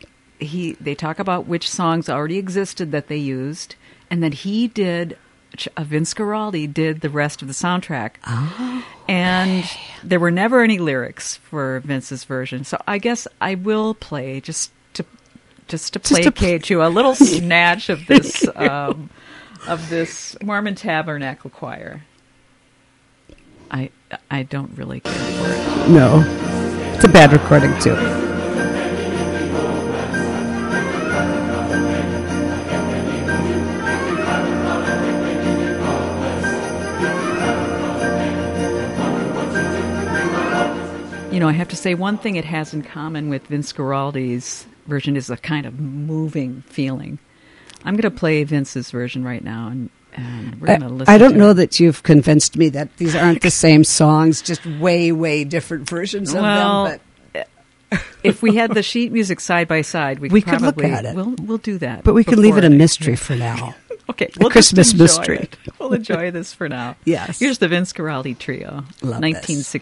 he 0.41 0.73
they 0.73 0.95
talk 0.95 1.19
about 1.19 1.47
which 1.47 1.69
songs 1.69 2.09
already 2.09 2.39
existed 2.39 2.93
that 2.93 3.09
they 3.09 3.17
used, 3.17 3.77
and 4.11 4.23
that 4.23 4.35
he 4.35 4.69
did. 4.69 5.17
Uh, 5.77 5.83
Vince 5.83 6.15
Guaraldi 6.15 6.73
did 6.73 7.01
the 7.01 7.11
rest 7.11 7.43
of 7.43 7.49
the 7.49 7.55
soundtrack, 7.55 8.13
and 9.09 9.65
there 10.05 10.21
were 10.21 10.31
never 10.31 10.63
any 10.63 10.79
lyrics 10.79 11.37
for 11.37 11.81
Vince's 11.81 12.25
version. 12.25 12.65
So 12.65 12.81
I 12.87 12.99
guess 12.99 13.27
I 13.41 13.57
will 13.57 13.95
play 13.95 14.41
just 14.41 14.71
to 14.95 15.05
just 15.67 15.93
to 15.95 15.99
Just 15.99 16.23
to 16.23 16.31
placate 16.31 16.71
you 16.71 16.85
a 16.85 16.89
little 16.89 17.15
snatch 17.15 17.89
of 17.89 18.07
this 18.07 18.47
um, 18.55 19.11
of 19.67 19.91
this 19.91 20.37
Mormon 20.43 20.77
Tabernacle 20.77 21.51
Choir. 21.51 22.03
I 23.71 23.91
I 24.31 24.45
don't 24.45 24.77
really 24.77 25.01
care 25.01 25.13
for 25.13 25.53
it. 25.53 25.91
No. 25.91 26.25
It's 27.01 27.07
a 27.07 27.09
bad 27.09 27.33
recording, 27.33 27.73
too. 27.81 28.30
You 41.31 41.39
know, 41.39 41.49
I 41.49 41.53
have 41.53 41.69
to 41.69 41.77
say 41.77 41.95
one 41.95 42.19
thing 42.19 42.35
it 42.37 42.45
has 42.45 42.75
in 42.75 42.83
common 42.83 43.29
with 43.29 43.47
Vince 43.47 43.73
Guaraldi's 43.73 44.67
version 44.87 45.17
is 45.17 45.31
a 45.31 45.37
kind 45.37 45.65
of 45.65 45.79
moving 45.79 46.63
feeling. 46.67 47.19
I'm 47.85 47.95
going 47.95 48.03
to 48.03 48.11
play 48.11 48.43
Vince's 48.43 48.91
version 48.91 49.23
right 49.25 49.43
now, 49.43 49.69
and, 49.69 49.91
and 50.13 50.61
we're 50.61 50.67
I, 50.73 50.77
going 50.79 50.89
to 50.89 50.95
listen. 50.95 51.15
I 51.15 51.19
don't 51.19 51.37
know 51.37 51.51
it. 51.51 51.55
that 51.55 51.79
you've 51.79 52.03
convinced 52.03 52.57
me 52.57 52.69
that 52.71 52.97
these 52.97 53.15
aren't 53.15 53.43
the 53.43 53.51
same 53.51 53.85
songs, 53.85 54.43
just 54.43 54.67
way, 54.67 55.13
way 55.13 55.45
different 55.45 55.89
versions 55.89 56.35
of 56.35 56.43
Well, 56.43 56.85
them. 56.87 57.01
But 57.33 57.49
if 58.25 58.43
we 58.43 58.57
had 58.57 58.75
the 58.75 58.83
sheet 58.83 59.13
music 59.13 59.39
side 59.39 59.69
by 59.69 59.83
side, 59.83 60.19
we, 60.19 60.31
We 60.31 60.43
could 60.43 60.61
look 60.61 60.83
at 60.83 61.05
it. 61.05 61.15
We'll 61.15 61.35
we'll 61.43 61.59
do 61.59 61.79
that. 61.79 62.03
but 62.03 62.15
we 62.15 62.25
could 62.25 62.39
leave 62.41 62.57
it 62.59 62.65
a 62.65 62.71
mystery 62.71 63.15
for 63.17 63.37
now. 63.37 63.77
Okay, 64.11 64.27
A 64.27 64.31
we'll 64.41 64.51
Christmas 64.51 64.95
mystery. 64.95 65.39
it. 65.39 65.57
We'll 65.79 65.93
enjoy 65.93 66.33
this 66.33 66.53
for 66.53 66.69
now. 66.69 66.97
Yes. 67.05 67.39
Here's 67.39 67.59
the 67.59 67.69
Vince 67.69 67.93
Guaraldi 67.93 68.37
Trio, 68.37 68.85
Love 69.03 69.21
this. 69.23 69.77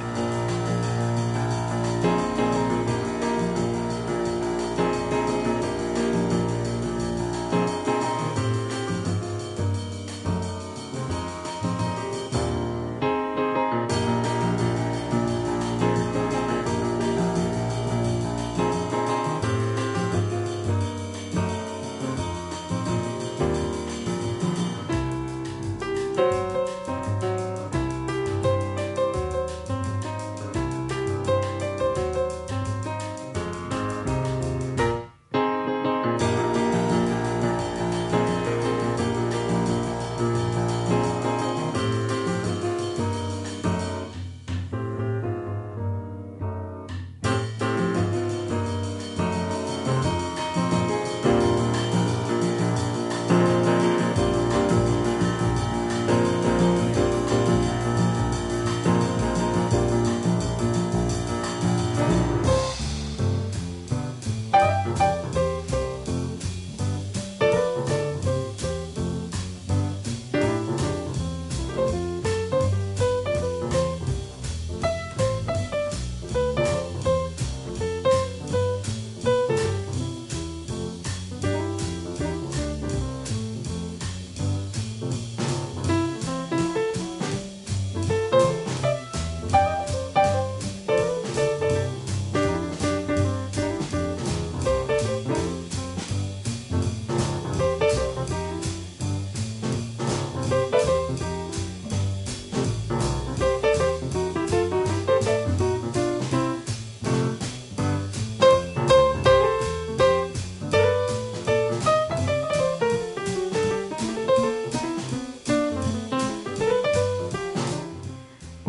1965. 0.00 0.23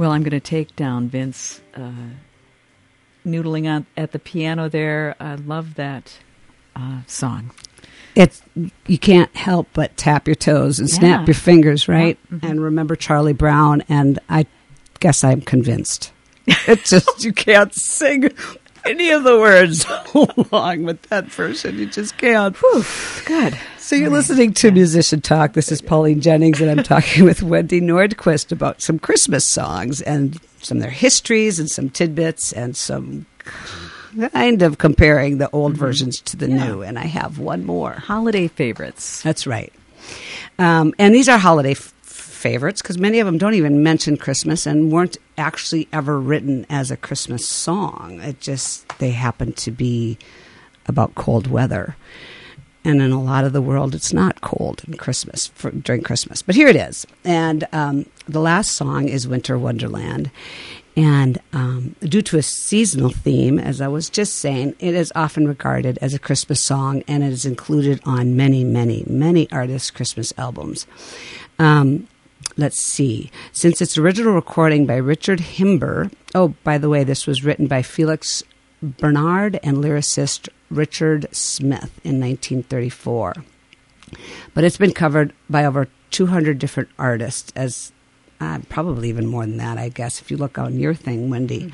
Well, 0.06 0.14
I'm 0.14 0.22
going 0.22 0.30
to 0.30 0.40
take 0.40 0.76
down 0.76 1.10
Vince 1.10 1.62
uh, 1.74 1.90
noodling 3.26 3.68
on, 3.68 3.88
at 3.98 4.12
the 4.12 4.20
piano 4.20 4.70
there. 4.70 5.16
I 5.20 5.34
love 5.34 5.74
that 5.76 6.20
uh, 6.76 7.00
song. 7.08 7.50
It's 8.14 8.44
you 8.86 9.00
can't 9.00 9.36
help 9.36 9.68
but 9.74 9.98
tap 9.98 10.28
your 10.28 10.36
toes 10.36 10.80
and 10.80 10.88
snap 10.88 11.28
your 11.28 11.34
fingers, 11.34 11.88
right? 11.88 12.20
Mm-hmm. 12.32 12.46
And 12.46 12.62
remember 12.62 12.96
Charlie 12.96 13.34
Brown. 13.34 13.82
And 13.90 14.20
I 14.30 14.46
guess 15.00 15.24
I'm 15.24 15.42
convinced. 15.42 16.12
It's 16.68 16.92
just 16.92 17.24
you 17.24 17.34
can't 17.34 17.74
sing 17.74 18.30
any 18.86 19.10
of 19.10 19.24
the 19.24 19.40
words 19.40 19.88
along 20.14 20.84
with 20.84 21.02
that 21.10 21.26
version. 21.26 21.80
You 21.80 21.88
just 21.88 22.16
can't. 22.18 22.56
Good. 23.26 23.58
So 23.86 23.96
you're 23.96 24.10
listening 24.10 24.52
to 24.54 24.72
Musician 24.72 25.22
Talk. 25.22 25.54
This 25.54 25.72
is 25.72 25.80
Pauline 25.80 26.20
Jennings, 26.20 26.60
and 26.60 26.72
I'm 26.72 26.84
talking 26.84 27.24
with 27.24 27.44
Wendy 27.44 27.80
Nordquist 27.80 28.52
about 28.52 28.82
some 28.82 28.98
Christmas 28.98 29.48
songs 29.48 30.02
and 30.02 30.40
some 30.60 30.78
of 30.80 30.82
their 30.82 30.90
histories 30.90 31.60
and 31.60 31.70
some 31.70 31.92
tidbits 31.92 32.52
and 32.52 32.76
some 32.76 33.28
kind 34.32 34.64
of 34.64 34.80
comparing 34.80 35.38
the 35.38 35.52
old 35.52 35.78
versions 35.78 36.20
to 36.22 36.36
the 36.36 36.48
new. 36.48 36.82
And 36.82 36.98
I 36.98 37.06
have 37.06 37.38
one 37.38 37.64
more. 37.64 37.92
Holiday 37.92 38.48
favorites. 38.48 39.22
That's 39.22 39.46
right. 39.46 39.72
Um, 40.58 40.96
and 40.98 41.14
these 41.14 41.30
are 41.30 41.38
holiday 41.38 41.74
f- 41.74 41.94
favorites 42.02 42.82
because 42.82 42.98
many 42.98 43.20
of 43.20 43.28
them 43.28 43.38
don't 43.38 43.54
even 43.54 43.84
mention 43.84 44.18
Christmas 44.18 44.66
and 44.66 44.92
weren't 44.92 45.18
actually 45.38 45.88
ever 45.94 46.20
written 46.20 46.66
as 46.72 46.90
a 46.90 46.98
Christmas 46.98 47.48
song. 47.48 48.20
It 48.22 48.40
just, 48.42 48.98
they 48.98 49.12
happen 49.12 49.54
to 49.54 49.70
be 49.70 50.18
about 50.88 51.14
cold 51.14 51.46
weather. 51.46 51.96
And 52.86 53.02
in 53.02 53.12
a 53.12 53.22
lot 53.22 53.44
of 53.44 53.52
the 53.52 53.62
world, 53.62 53.96
it's 53.96 54.14
not 54.14 54.42
cold 54.42 54.84
in 54.88 54.94
Christmas 54.96 55.48
for, 55.48 55.72
during 55.72 56.04
Christmas. 56.04 56.42
But 56.42 56.56
here 56.56 56.68
it 56.68 56.76
is. 56.76 57.06
And 57.24 57.68
um, 57.74 58.06
the 58.28 58.40
last 58.40 58.74
song 58.74 59.10
is 59.10 59.28
Winter 59.28 59.58
Wonderland. 59.58 60.30
And 60.96 61.40
um, 61.52 61.96
due 62.02 62.22
to 62.22 62.38
a 62.38 62.42
seasonal 62.42 63.10
theme, 63.10 63.60
as 63.60 63.82
I 63.82 63.88
was 63.88 64.10
just 64.10 64.36
saying, 64.36 64.76
it 64.80 64.94
is 64.94 65.12
often 65.16 65.48
regarded 65.48 65.98
as 66.02 66.14
a 66.14 66.20
Christmas 66.20 66.62
song 66.62 67.04
and 67.08 67.24
it 67.24 67.34
is 67.34 67.46
included 67.46 68.00
on 68.06 68.38
many, 68.38 68.64
many, 68.64 69.04
many 69.08 69.52
artists' 69.52 69.92
Christmas 69.92 70.32
albums. 70.38 70.88
Um, 71.60 72.08
let's 72.56 72.80
see. 72.80 73.30
Since 73.52 73.82
its 73.82 73.98
original 73.98 74.34
recording 74.34 74.86
by 74.86 74.96
Richard 74.96 75.40
Himber, 75.40 76.14
oh, 76.34 76.50
by 76.64 76.78
the 76.78 76.90
way, 76.90 77.04
this 77.04 77.28
was 77.28 77.44
written 77.44 77.68
by 77.68 77.82
Felix 77.82 78.44
Bernard 78.86 79.60
and 79.64 79.78
lyricist 79.78 80.50
Richard 80.70 81.28
Smith 81.32 82.00
in 82.04 82.20
1934. 82.20 83.34
But 84.54 84.64
it's 84.64 84.78
been 84.78 84.94
covered 84.94 85.34
by 85.50 85.66
over 85.66 85.88
200 86.12 86.60
different 86.60 86.90
artists, 86.98 87.52
as 87.56 87.92
uh, 88.40 88.60
probably 88.70 89.10
even 89.10 89.26
more 89.26 89.46
than 89.46 89.58
that, 89.58 89.78
I 89.78 89.90
guess, 89.90 90.22
if 90.22 90.30
you 90.30 90.38
look 90.38 90.58
on 90.58 90.80
your 90.80 90.94
thing, 90.94 91.30
Wendy. 91.30 91.72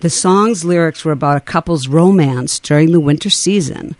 The 0.00 0.10
song's 0.10 0.64
lyrics 0.64 1.04
were 1.04 1.12
about 1.12 1.36
a 1.38 1.40
couple's 1.40 1.88
romance 1.88 2.60
during 2.60 2.92
the 2.92 3.00
winter 3.00 3.30
season. 3.30 3.96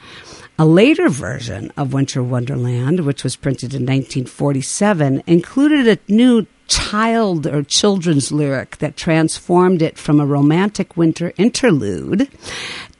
A 0.61 0.67
later 0.67 1.09
version 1.09 1.73
of 1.77 1.93
Winter 1.93 2.23
Wonderland, 2.23 3.01
which 3.01 3.25
was 3.25 3.37
printed 3.37 3.75
in 3.75 3.83
1947, 3.83 5.23
included 5.27 5.87
a 5.89 6.13
new 6.13 6.47
child 6.69 7.47
or 7.47 7.63
children's 7.63 8.31
lyric 8.31 8.77
that 8.79 8.97
transformed 8.97 9.83
it 9.83 9.99
from 9.99 10.21
a 10.21 10.27
romantic 10.27 10.97
winter 10.97 11.33
interlude 11.37 12.29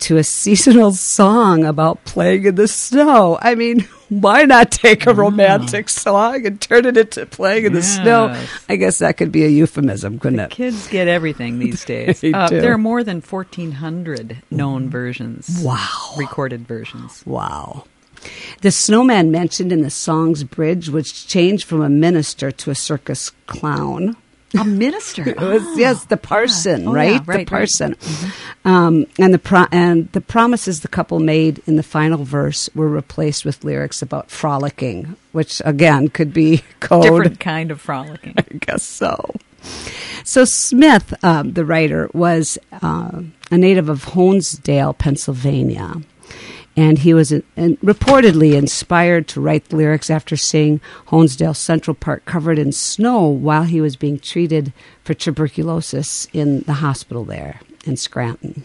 to 0.01 0.17
a 0.17 0.25
seasonal 0.25 0.93
song 0.93 1.65
about 1.65 2.05
playing 2.05 2.47
in 2.47 2.55
the 2.55 2.67
snow. 2.67 3.39
I 3.41 3.55
mean, 3.55 3.81
why 4.09 4.45
not 4.45 4.73
take 4.73 5.07
a 5.07 5.15
romantic 5.15 5.89
song 5.89 6.47
and 6.47 6.61
turn 6.61 6.87
it 6.87 6.97
into 6.97 7.27
playing 7.27 7.67
in 7.67 7.73
the 7.75 7.83
snow? 7.83 8.43
I 8.69 8.77
guess 8.77 8.99
that 8.99 9.17
could 9.17 9.31
be 9.31 9.45
a 9.45 9.49
euphemism, 9.49 10.19
couldn't 10.19 10.41
it? 10.41 10.51
Kids 10.51 10.89
get 10.89 11.09
everything 11.09 11.59
these 11.59 11.85
days. 11.85 12.25
Uh, 12.25 12.49
there 12.49 12.73
are 12.73 12.79
more 12.79 13.05
than 13.05 13.21
1,400 13.21 14.39
known 14.51 14.89
versions. 14.89 15.63
Wow. 15.63 16.15
Recorded 16.17 16.67
versions. 16.67 17.23
Wow. 17.27 17.85
The 18.63 18.71
snowman 18.71 19.31
mentioned 19.31 19.73
in 19.73 19.83
the 19.83 19.91
song's 19.91 20.45
bridge 20.45 20.89
was 20.89 21.13
changed 21.13 21.65
from 21.67 21.81
a 21.83 21.89
minister 21.89 22.51
to 22.51 22.71
a 22.71 22.75
circus 22.75 23.31
clown. 23.47 24.17
A 24.59 24.65
minister. 24.65 25.23
It 25.29 25.39
was 25.39 25.63
yes, 25.79 26.07
the 26.07 26.17
parson, 26.17 26.89
Oh, 26.89 26.93
right? 26.95 27.13
yeah, 27.13 27.19
The 27.19 27.25
right, 27.27 27.37
right. 27.39 27.47
parson, 27.47 27.97
um, 28.65 29.05
and 29.19 29.35
the 29.35 29.39
pro- 29.39 29.67
and 29.71 30.11
the 30.13 30.23
promises 30.23 30.81
the 30.81 30.89
couple 30.89 31.21
made 31.21 31.61
in 31.67 31.77
the 31.77 31.83
final 31.83 32.25
verse 32.25 32.71
were 32.75 32.89
replaced 32.89 33.45
with 33.45 33.63
lyrics 33.63 34.01
about 34.01 34.31
frolicking, 34.31 35.17
which 35.33 35.61
again 35.67 36.09
could 36.09 36.33
be 36.33 36.63
code. 36.81 37.03
Different 37.03 37.41
kind 37.41 37.71
of 37.71 37.79
frolicking. 37.81 38.35
I 38.39 38.43
guess 38.59 38.83
so. 38.83 39.35
So 40.25 40.45
Smith, 40.47 41.13
um, 41.23 41.53
the 41.53 41.65
writer, 41.67 42.09
was 42.15 42.57
uh, 42.83 43.21
a 43.51 43.59
native 43.59 43.91
of 43.91 44.05
Honesdale, 44.07 44.97
Pennsylvania. 44.97 45.97
And 46.79 46.99
he 46.99 47.13
was 47.13 47.33
uh, 47.33 47.41
reportedly 47.57 48.55
inspired 48.55 49.27
to 49.29 49.41
write 49.41 49.65
the 49.65 49.75
lyrics 49.75 50.11
after 50.11 50.37
seeing 50.37 50.81
Honesdale 51.09 51.57
Central 51.57 51.93
Park 51.93 52.25
covered 52.25 52.57
in 52.57 52.71
snow 52.71 53.27
while 53.27 53.65
he 53.65 53.81
was 53.81 53.97
being 53.97 54.21
treated 54.21 54.73
for 55.03 55.13
tuberculosis 55.13 56.29
in 56.33 56.61
the 56.61 56.75
hospital 56.75 57.25
there 57.25 57.59
in 57.85 57.97
Scranton. 57.97 58.63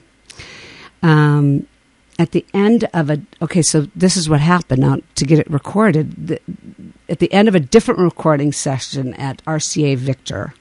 Um, 1.02 1.66
at 2.20 2.34
the 2.34 2.46
end 2.54 2.88
of 2.94 3.10
a 3.10 3.20
okay, 3.42 3.64
so 3.64 3.88
this 3.96 4.16
is 4.16 4.30
what 4.30 4.42
happened. 4.42 4.82
Now 4.82 5.00
to 5.16 5.26
get 5.26 5.40
it 5.40 5.50
recorded, 5.50 6.28
the, 6.28 6.40
at 7.10 7.18
the 7.18 7.34
end 7.34 7.48
of 7.48 7.56
a 7.56 7.60
different 7.60 8.00
recording 8.00 8.52
session 8.52 9.16
at 9.16 9.44
RCA 9.46 9.98
Victor 9.98 10.54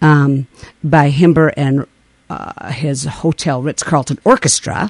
um, 0.00 0.46
by 0.84 1.10
Himber 1.10 1.52
and 1.56 1.84
uh, 2.28 2.72
his 2.72 3.04
Hotel 3.04 3.62
Ritz 3.62 3.82
Carlton 3.82 4.18
Orchestra. 4.24 4.88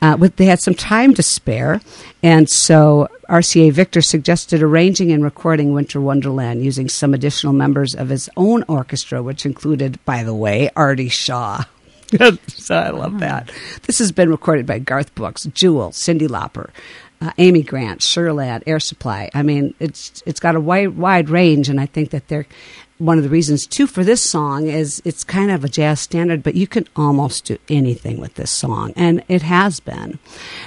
Uh, 0.00 0.16
with, 0.18 0.36
they 0.36 0.46
had 0.46 0.60
some 0.60 0.74
time 0.74 1.14
to 1.14 1.22
spare, 1.22 1.80
and 2.22 2.48
so 2.48 3.08
RCA 3.28 3.72
Victor 3.72 4.00
suggested 4.00 4.62
arranging 4.62 5.12
and 5.12 5.22
recording 5.22 5.72
Winter 5.74 6.00
Wonderland 6.00 6.64
using 6.64 6.88
some 6.88 7.14
additional 7.14 7.52
members 7.52 7.94
of 7.94 8.08
his 8.08 8.30
own 8.36 8.64
orchestra, 8.68 9.22
which 9.22 9.44
included, 9.44 10.02
by 10.04 10.22
the 10.22 10.34
way, 10.34 10.70
Artie 10.74 11.08
Shaw. 11.08 11.64
so 12.48 12.74
I 12.74 12.90
love 12.90 13.20
that. 13.20 13.50
This 13.82 13.98
has 13.98 14.12
been 14.12 14.30
recorded 14.30 14.66
by 14.66 14.78
Garth 14.78 15.14
Brooks, 15.14 15.44
Jewel, 15.52 15.90
Cyndi 15.90 16.26
Lauper, 16.26 16.70
uh, 17.20 17.32
Amy 17.36 17.62
Grant, 17.62 18.00
Sherlad, 18.00 18.62
Air 18.66 18.80
Supply. 18.80 19.30
I 19.34 19.42
mean, 19.42 19.74
it's 19.78 20.22
it's 20.24 20.40
got 20.40 20.54
a 20.54 20.60
wide 20.60 20.96
wide 20.96 21.28
range, 21.28 21.68
and 21.68 21.78
I 21.80 21.86
think 21.86 22.10
that 22.10 22.28
they're 22.28 22.46
one 22.98 23.16
of 23.16 23.24
the 23.24 23.30
reasons 23.30 23.66
too 23.66 23.86
for 23.86 24.04
this 24.04 24.20
song 24.20 24.66
is 24.68 25.00
it's 25.04 25.24
kind 25.24 25.50
of 25.50 25.64
a 25.64 25.68
jazz 25.68 26.00
standard, 26.00 26.42
but 26.42 26.54
you 26.54 26.66
can 26.66 26.86
almost 26.96 27.44
do 27.44 27.58
anything 27.68 28.20
with 28.20 28.34
this 28.34 28.50
song, 28.50 28.92
and 28.96 29.22
it 29.28 29.42
has 29.42 29.80
been. 29.80 30.18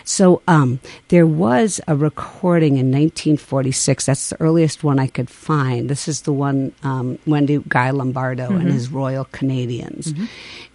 So 0.04 0.42
um, 0.48 0.80
there 1.10 1.28
was 1.28 1.82
a 1.88 1.96
recording 1.96 2.74
in 2.74 2.88
1946. 2.92 4.06
That's 4.06 4.30
the 4.30 4.42
earliest 4.42 4.84
one 4.84 5.00
I 5.00 5.08
could 5.08 5.30
find. 5.30 5.90
This 5.90 6.08
is 6.08 6.22
the 6.22 6.34
one 6.34 6.74
um, 6.84 7.20
Wendy 7.28 7.62
Guy 7.68 7.92
Lombardo 7.92 8.50
and 8.52 8.72
his 8.72 8.90
Royal 8.90 9.26
Canadians. 9.26 10.14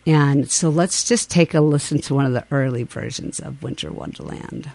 And 0.07 0.51
so 0.51 0.69
let's 0.69 1.05
just 1.09 1.31
take 1.31 1.53
a 1.55 1.61
listen 1.61 2.01
to 2.03 2.15
one 2.15 2.27
of 2.27 2.33
the 2.33 2.47
early 2.51 2.85
versions 2.85 3.41
of 3.41 3.63
Winter 3.63 3.91
Wonderland. 3.91 4.71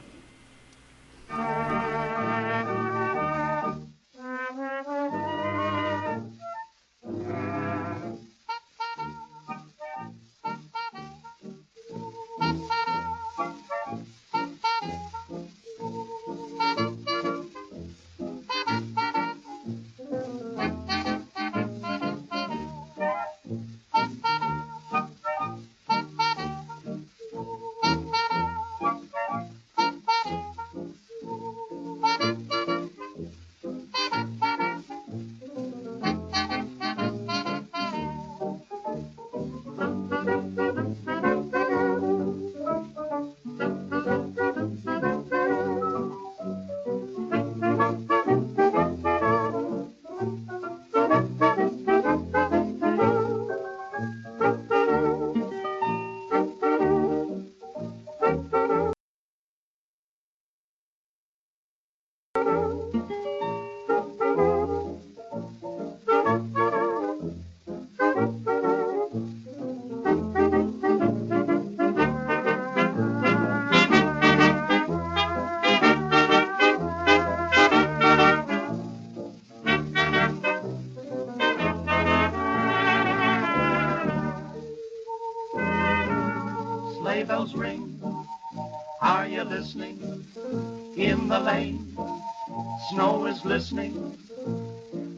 Snow 92.91 93.25
is 93.25 93.39
glistening. 93.39 94.17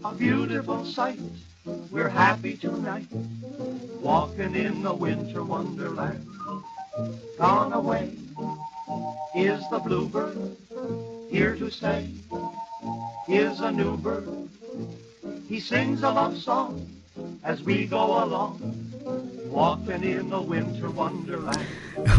A 0.06 0.14
beautiful 0.14 0.86
sight. 0.86 1.20
We're 1.90 2.10
happy 2.10 2.56
tonight, 2.56 3.08
walking 4.00 4.56
in 4.56 4.84
the 4.84 4.94
winter 4.94 5.44
wonderland. 5.44 6.28
Gone 7.38 7.74
away 7.74 8.12
is 9.36 9.68
the 9.72 9.80
bluebird, 9.80 10.38
here 11.32 11.56
to 11.56 11.72
stay 11.72 12.10
is 13.28 13.62
a 13.62 13.72
new 13.72 13.98
bird. 13.98 14.28
He 15.48 15.60
sings 15.60 16.04
a 16.04 16.12
love 16.12 16.38
song 16.38 16.88
as 17.44 17.64
we 17.64 17.86
go 17.86 18.24
along, 18.24 18.60
walking 19.48 20.04
in 20.04 20.30
the 20.30 20.42
winter 20.42 20.92
wonderland. 20.92 21.66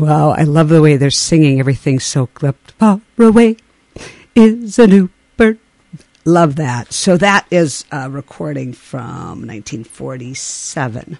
Wow, 0.00 0.30
I 0.30 0.42
love 0.42 0.68
the 0.68 0.82
way 0.82 0.96
they're 0.96 1.10
singing 1.10 1.60
everything 1.60 2.00
so 2.00 2.26
clipped. 2.26 2.72
Far 2.72 3.00
away 3.18 3.56
is 4.34 4.78
a 4.78 4.86
new 4.86 5.10
bird. 5.36 5.58
Love 6.24 6.56
that. 6.56 6.92
So 6.92 7.16
that 7.18 7.46
is 7.50 7.84
a 7.92 8.08
recording 8.08 8.72
from 8.72 9.46
1947. 9.46 11.18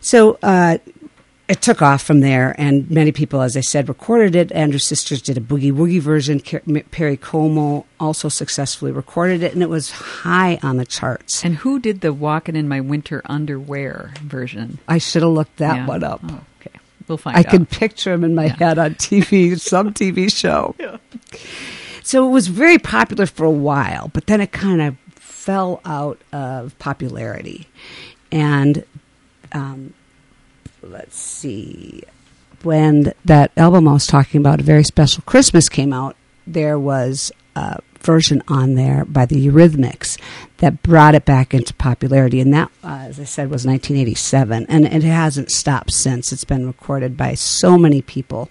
So 0.00 0.38
uh, 0.42 0.78
it 1.48 1.62
took 1.62 1.80
off 1.80 2.02
from 2.02 2.20
there, 2.20 2.54
and 2.58 2.90
many 2.90 3.12
people, 3.12 3.40
as 3.40 3.56
I 3.56 3.62
said, 3.62 3.88
recorded 3.88 4.36
it. 4.36 4.52
Andrews 4.52 4.84
Sisters 4.84 5.22
did 5.22 5.38
a 5.38 5.40
boogie 5.40 5.72
woogie 5.72 6.00
version. 6.02 6.40
Perry 6.90 7.16
Como 7.16 7.86
also 7.98 8.28
successfully 8.28 8.92
recorded 8.92 9.42
it, 9.42 9.54
and 9.54 9.62
it 9.62 9.70
was 9.70 9.90
high 9.90 10.58
on 10.62 10.76
the 10.76 10.84
charts. 10.84 11.42
And 11.42 11.56
who 11.56 11.78
did 11.78 12.02
the 12.02 12.12
"Walking 12.12 12.56
in 12.56 12.68
My 12.68 12.80
Winter 12.80 13.22
Underwear" 13.24 14.12
version? 14.22 14.78
I 14.86 14.98
should 14.98 15.22
have 15.22 15.32
looked 15.32 15.56
that 15.56 15.76
Yeah. 15.76 15.86
one 15.86 16.04
up. 16.04 16.20
Oh, 16.28 16.40
okay, 16.60 16.78
we'll 17.08 17.16
find 17.16 17.36
I 17.38 17.40
out. 17.40 17.46
can 17.48 17.64
picture 17.64 18.12
him 18.12 18.22
in 18.24 18.34
my 18.34 18.48
head 18.48 18.78
on 18.78 18.94
TV, 18.96 19.58
some 19.58 19.94
TV 19.94 20.30
show. 20.30 20.74
So 22.08 22.26
it 22.26 22.30
was 22.30 22.46
very 22.46 22.78
popular 22.78 23.26
for 23.26 23.44
a 23.44 23.50
while, 23.50 24.08
but 24.14 24.28
then 24.28 24.40
it 24.40 24.50
kind 24.50 24.80
of 24.80 24.96
fell 25.10 25.82
out 25.84 26.18
of 26.32 26.74
popularity. 26.78 27.68
And 28.32 28.86
um, 29.52 29.92
let's 30.80 31.18
see, 31.18 32.04
when 32.62 33.12
that 33.26 33.52
album 33.58 33.86
I 33.86 33.92
was 33.92 34.06
talking 34.06 34.40
about, 34.40 34.58
A 34.58 34.62
Very 34.62 34.84
Special 34.84 35.22
Christmas, 35.26 35.68
came 35.68 35.92
out, 35.92 36.16
there 36.46 36.78
was 36.78 37.30
a 37.54 37.82
version 38.02 38.42
on 38.48 38.74
there 38.74 39.04
by 39.04 39.26
the 39.26 39.46
Eurythmics 39.46 40.18
that 40.58 40.82
brought 40.82 41.14
it 41.14 41.24
back 41.24 41.54
into 41.54 41.72
popularity. 41.74 42.40
And 42.40 42.52
that, 42.52 42.70
uh, 42.82 43.04
as 43.08 43.20
I 43.20 43.24
said, 43.24 43.50
was 43.50 43.64
1987. 43.64 44.66
And 44.68 44.84
it 44.86 45.02
hasn't 45.04 45.50
stopped 45.52 45.92
since. 45.92 46.32
It's 46.32 46.44
been 46.44 46.66
recorded 46.66 47.16
by 47.16 47.34
so 47.34 47.78
many 47.78 48.02
people. 48.02 48.48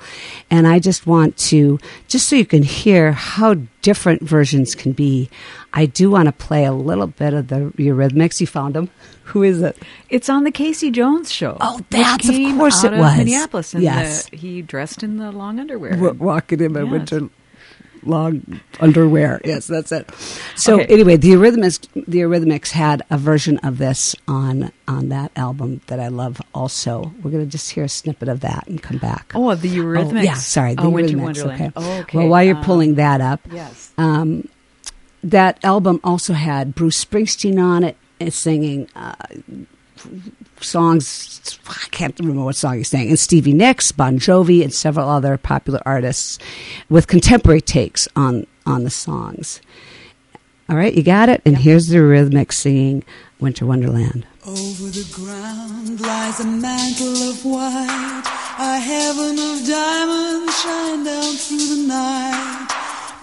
And 0.50 0.68
I 0.68 0.80
just 0.80 1.06
want 1.06 1.36
to, 1.50 1.80
just 2.08 2.30
so 2.30 2.36
you 2.38 2.46
can 2.46 2.64
hear 2.64 3.12
how 3.12 3.56
different 3.82 4.22
versions 4.22 4.74
can 4.76 4.94
be, 4.94 5.30
I 5.74 5.86
do 5.86 6.10
want 6.12 6.28
to 6.28 6.32
play 6.32 6.64
a 6.66 6.72
little 6.72 7.08
bit 7.08 7.34
of 7.34 7.50
the 7.50 7.72
Eurythmics. 7.78 8.40
You 8.40 8.48
found 8.48 8.74
them? 8.76 8.90
Who 9.26 9.44
is 9.44 9.62
it? 9.62 9.78
It's 10.10 10.30
on 10.30 10.46
the 10.46 10.52
Casey 10.52 10.90
Jones 10.90 11.30
show. 11.30 11.58
Oh, 11.60 11.82
that's- 11.90 12.30
of 12.30 12.36
course 12.58 12.86
it 12.86 12.94
was. 12.94 13.18
Minneapolis, 13.18 13.74
and 13.74 13.84
Yes. 13.84 14.30
the, 14.30 14.38
he 14.38 14.62
dressed 14.62 15.04
in 15.04 15.18
the 15.18 15.32
long 15.34 15.60
underwear. 15.60 15.92
w- 15.92 16.14
walking 16.14 16.62
in 16.62 16.72
my 16.72 16.84
Yes. 16.84 16.92
winter 16.92 17.30
long 18.08 18.60
underwear. 18.80 19.40
Yes, 19.44 19.68
that's 19.68 19.92
it. 19.92 20.10
So 20.56 20.80
Okay. 20.82 20.94
anyway, 20.94 21.18
the 21.18 21.30
Eurythmics, 21.32 21.80
the 21.94 22.20
Eurythmics 22.20 22.72
had 22.72 23.04
a 23.10 23.18
version 23.18 23.58
of 23.60 23.78
this 23.78 24.16
on 24.28 24.72
on 24.88 25.10
that 25.10 25.32
album 25.36 25.82
that 25.88 26.00
I 26.00 26.08
love. 26.08 26.42
Also, 26.54 27.12
we're 27.22 27.32
going 27.32 27.46
to 27.46 27.52
just 27.52 27.72
hear 27.72 27.84
a 27.84 27.90
snippet 27.90 28.28
of 28.30 28.40
that 28.42 28.66
and 28.68 28.82
come 28.82 28.98
back. 28.98 29.32
Oh, 29.36 29.54
the 29.56 29.70
Eurythmics. 29.70 30.20
Oh, 30.20 30.22
yeah, 30.24 30.34
sorry, 30.36 30.76
the 30.76 30.84
oh, 30.84 30.90
Winter 30.90 31.16
Eurythmics, 31.18 31.22
Wonderland. 31.24 31.62
Okay. 31.62 31.72
Oh, 31.76 32.00
okay. 32.02 32.18
Well, 32.20 32.28
while 32.30 32.44
you're 32.44 32.56
Um, 32.58 32.64
pulling 32.64 32.96
that 32.96 33.20
up, 33.22 33.42
yes. 33.52 33.92
um, 33.98 34.48
that 35.24 35.60
album 35.64 36.00
also 36.04 36.34
had 36.34 36.74
Bruce 36.76 37.04
Springsteen 37.04 37.62
on 37.62 37.84
it, 37.84 37.98
singing 38.34 38.88
uh, 38.96 39.14
songs. 40.64 41.60
I 41.68 41.88
can't 41.92 42.18
remember 42.20 42.44
what 42.44 42.56
song 42.56 42.78
he's 42.78 42.90
sang. 42.90 43.10
And 43.10 43.20
Stevie 43.20 43.54
Nicks, 43.54 43.92
Bon 43.92 44.20
Jovi, 44.20 44.64
and 44.64 44.74
several 44.74 45.10
other 45.10 45.38
popular 45.38 45.82
artists 45.86 46.40
with 46.90 47.08
contemporary 47.08 47.62
takes 47.62 48.08
on 48.16 48.48
on 48.66 48.84
the 48.84 48.90
songs. 48.90 49.62
All 50.70 50.76
right, 50.76 50.94
you 50.94 51.04
got 51.04 51.30
it. 51.30 51.42
And 51.46 51.58
here's 51.58 51.88
the 51.88 51.98
Eurythmics 51.98 52.54
singing 52.54 53.04
"Winter 53.40 53.66
Wonderland." 53.66 54.26
Over 54.46 54.90
the 54.90 55.08
ground 55.14 56.00
lies 56.00 56.40
a 56.40 56.46
mantle 56.46 57.30
of 57.30 57.44
white, 57.44 58.24
a 58.60 58.80
heaven 58.80 59.38
of 59.40 59.68
diamonds 59.68 60.60
shine 60.62 61.04
down 61.04 61.36
through 61.36 61.76
the 61.76 61.88
night. 61.88 62.68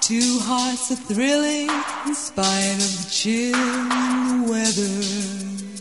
Two 0.00 0.38
hearts 0.42 0.90
are 0.90 0.96
thrilling 0.96 1.70
in 2.06 2.14
spite 2.14 2.76
of 2.76 3.04
the 3.04 3.08
chill 3.10 3.54
in 3.54 4.42
the 4.42 4.52
weather. 4.52 5.73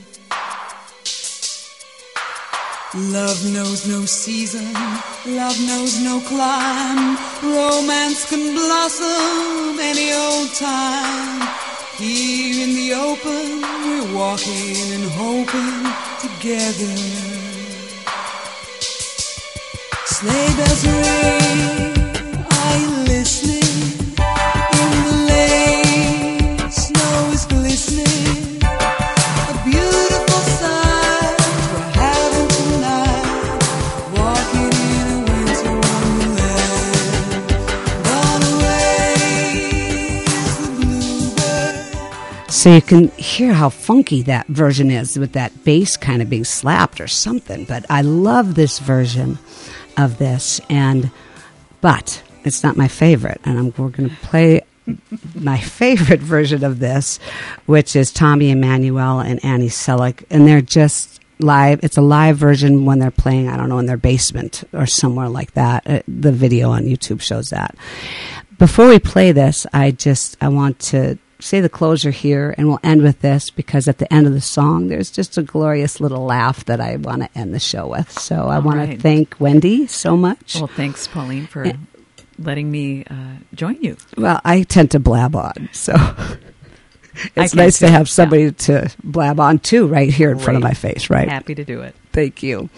Love 2.95 3.43
knows 3.51 3.87
no 3.87 4.05
season, 4.05 4.71
love 5.25 5.59
knows 5.65 5.99
no 6.03 6.19
clime. 6.19 7.17
Romance 7.41 8.29
can 8.29 8.53
blossom 8.53 9.79
any 9.79 10.13
old 10.13 10.53
time. 10.53 11.41
Here 11.97 12.63
in 12.63 12.75
the 12.75 12.93
open, 12.93 13.61
we're 13.83 14.15
walking 14.15 14.93
and 14.93 15.05
hoping 15.09 15.81
together. 16.21 16.93
Sleigh 20.05 20.53
bells 20.55 20.85
ring, 20.85 21.82
So 42.63 42.73
you 42.73 42.81
can 42.81 43.09
hear 43.17 43.51
how 43.51 43.67
funky 43.67 44.21
that 44.21 44.47
version 44.47 44.89
is 44.89 45.19
with 45.19 45.33
that 45.33 45.65
bass 45.65 45.97
kind 45.97 46.21
of 46.21 46.29
being 46.29 46.45
slapped 46.45 47.01
or 47.01 47.09
something. 47.09 47.65
But 47.65 47.85
I 47.89 48.03
love 48.03 48.55
this 48.55 48.79
version 48.79 49.37
of 49.97 50.17
this, 50.17 50.61
and 50.69 51.11
but 51.81 52.23
it's 52.45 52.63
not 52.63 52.77
my 52.77 52.87
favorite, 52.87 53.41
and 53.43 53.59
I'm 53.59 53.65
we're 53.77 53.89
going 53.89 54.09
to 54.09 54.15
play 54.15 54.61
my 55.35 55.57
favorite 55.57 56.21
version 56.21 56.63
of 56.63 56.79
this, 56.79 57.19
which 57.65 57.97
is 57.97 58.13
Tommy 58.13 58.49
Emmanuel 58.49 59.19
and 59.19 59.43
Annie 59.43 59.67
Sellick, 59.67 60.23
and 60.29 60.47
they're 60.47 60.61
just 60.61 61.19
live. 61.39 61.81
It's 61.83 61.97
a 61.97 62.01
live 62.01 62.37
version 62.37 62.85
when 62.85 62.97
they're 62.97 63.11
playing. 63.11 63.49
I 63.49 63.57
don't 63.57 63.67
know 63.67 63.79
in 63.79 63.87
their 63.87 63.97
basement 63.97 64.63
or 64.71 64.85
somewhere 64.85 65.27
like 65.27 65.51
that. 65.55 65.85
Uh, 65.85 66.01
the 66.07 66.31
video 66.31 66.71
on 66.71 66.85
YouTube 66.85 67.19
shows 67.19 67.49
that. 67.49 67.75
Before 68.57 68.87
we 68.87 68.99
play 68.99 69.33
this, 69.33 69.67
I 69.73 69.91
just 69.91 70.37
I 70.39 70.47
want 70.47 70.79
to 70.79 71.17
say 71.43 71.61
the 71.61 71.69
closure 71.69 72.11
here, 72.11 72.53
and 72.57 72.67
we'll 72.67 72.79
end 72.83 73.01
with 73.01 73.19
this 73.21 73.49
because 73.49 73.87
at 73.87 73.97
the 73.97 74.11
end 74.13 74.25
of 74.27 74.33
the 74.33 74.41
song, 74.41 74.87
there's 74.87 75.11
just 75.11 75.37
a 75.37 75.43
glorious 75.43 75.99
little 75.99 76.23
laugh 76.25 76.65
that 76.65 76.79
I 76.79 76.95
want 76.97 77.21
to 77.23 77.29
end 77.37 77.53
the 77.53 77.59
show 77.59 77.87
with. 77.87 78.11
So 78.11 78.47
I 78.47 78.59
want 78.59 78.89
to 78.91 78.97
thank 78.97 79.35
Wendy 79.39 79.87
so 79.87 80.15
much. 80.17 80.55
Well, 80.55 80.67
thanks, 80.67 81.07
Pauline, 81.07 81.45
for 81.47 81.65
Yeah. 81.65 81.73
letting 82.39 82.71
me 82.71 83.03
uh, 83.09 83.15
join 83.53 83.81
you. 83.81 83.97
Well, 84.17 84.39
I 84.45 84.63
tend 84.63 84.91
to 84.91 84.99
blab 84.99 85.35
on, 85.35 85.69
so 85.71 85.93
it's 87.35 87.55
nice 87.55 87.79
to 87.79 87.89
have 87.89 88.09
somebody 88.09 88.51
to 88.51 88.91
blab 89.03 89.39
on 89.39 89.59
to 89.59 89.87
right 89.87 90.09
here 90.11 90.31
in 90.31 90.39
front 90.39 90.57
of 90.57 90.63
my 90.63 90.73
face, 90.73 91.09
right? 91.09 91.29
Happy 91.29 91.55
to 91.55 91.63
do 91.63 91.81
it. 91.81 91.95
Thank 92.11 92.43
you. 92.43 92.69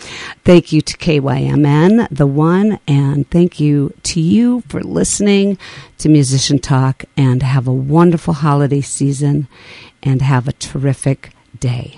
Thank 0.46 0.72
you 0.72 0.82
to 0.82 0.98
KYMN, 0.98 2.08
the 2.10 2.28
one, 2.28 2.80
and 2.88 3.30
thank 3.30 3.60
you 3.60 3.94
to 4.04 4.22
you 4.22 4.62
for 4.70 4.82
listening 4.82 5.58
to 5.98 6.10
Musician 6.10 6.60
Talk 6.60 7.04
and 7.18 7.44
have 7.44 7.68
a 7.68 7.74
wonderful 7.74 8.34
holiday 8.34 8.82
season 8.82 9.48
and 10.02 10.22
have 10.22 10.48
a 10.48 10.54
terrific 10.54 11.32
day. 11.60 11.98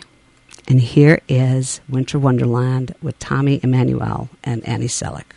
And 0.68 0.82
here 0.82 1.22
is 1.30 1.80
Winter 1.88 2.20
Wonderland 2.20 2.96
with 3.02 3.18
Tommy 3.20 3.60
Emmanuel 3.64 4.30
and 4.44 4.68
Annie 4.68 4.88
Sellick. 4.88 5.34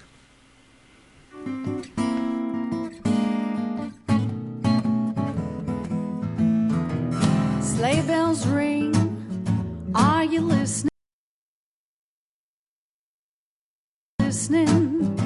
Listening 14.31 15.18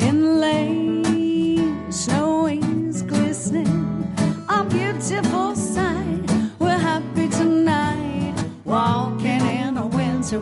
in 0.00 0.20
the 0.20 0.34
lane, 0.38 1.90
snow 1.90 2.46
is 2.46 3.00
glistening. 3.00 4.14
A 4.50 4.62
beautiful 4.64 5.56
sight. 5.56 6.30
We're 6.58 6.76
happy 6.76 7.30
tonight, 7.30 8.34
walking 8.66 9.40
in 9.46 9.78
a 9.78 9.86
winter 9.86 10.40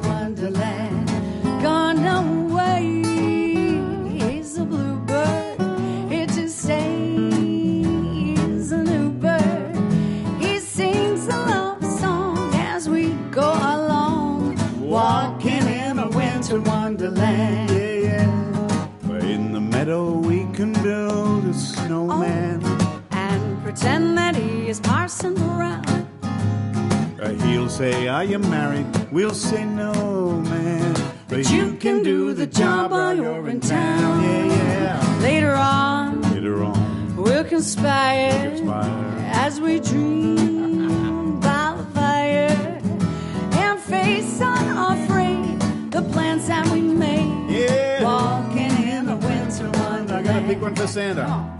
and 23.88 24.18
that 24.18 24.36
he 24.36 24.68
is 24.68 24.80
Parson 24.80 25.34
Brown. 25.34 25.84
Uh, 27.20 27.32
he'll 27.44 27.68
say, 27.68 28.06
Are 28.06 28.24
you 28.24 28.38
married? 28.38 28.86
We'll 29.10 29.34
say, 29.34 29.64
No, 29.64 29.92
man. 30.52 30.94
But 31.28 31.50
you 31.50 31.74
can 31.74 32.02
do 32.02 32.32
the 32.34 32.46
job 32.46 32.90
while 32.90 33.16
you're 33.16 33.48
in 33.48 33.60
town. 33.60 34.22
Yeah, 34.22 34.44
yeah. 34.46 35.18
Later 35.22 35.54
on, 35.54 36.22
later 36.34 36.62
on, 36.64 37.16
we'll 37.16 37.44
conspire, 37.44 38.50
conspire. 38.56 39.30
as 39.44 39.60
we 39.60 39.80
dream 39.80 41.40
by 41.40 41.74
the 41.78 41.84
fire 41.94 42.80
and 43.62 43.78
face 43.80 44.40
unafraid 44.40 45.60
the 45.90 46.02
plans 46.12 46.46
that 46.48 46.66
we 46.68 46.80
made. 46.80 47.50
Yeah. 47.50 48.04
Walking 48.04 48.76
in 48.94 49.06
the 49.06 49.16
winter 49.16 49.70
wonderland. 49.80 50.12
I 50.12 50.22
got 50.22 50.42
a 50.42 50.46
big 50.46 50.60
one 50.60 50.74
for 50.74 50.86
Santa. 50.86 51.26
Oh. 51.28 51.57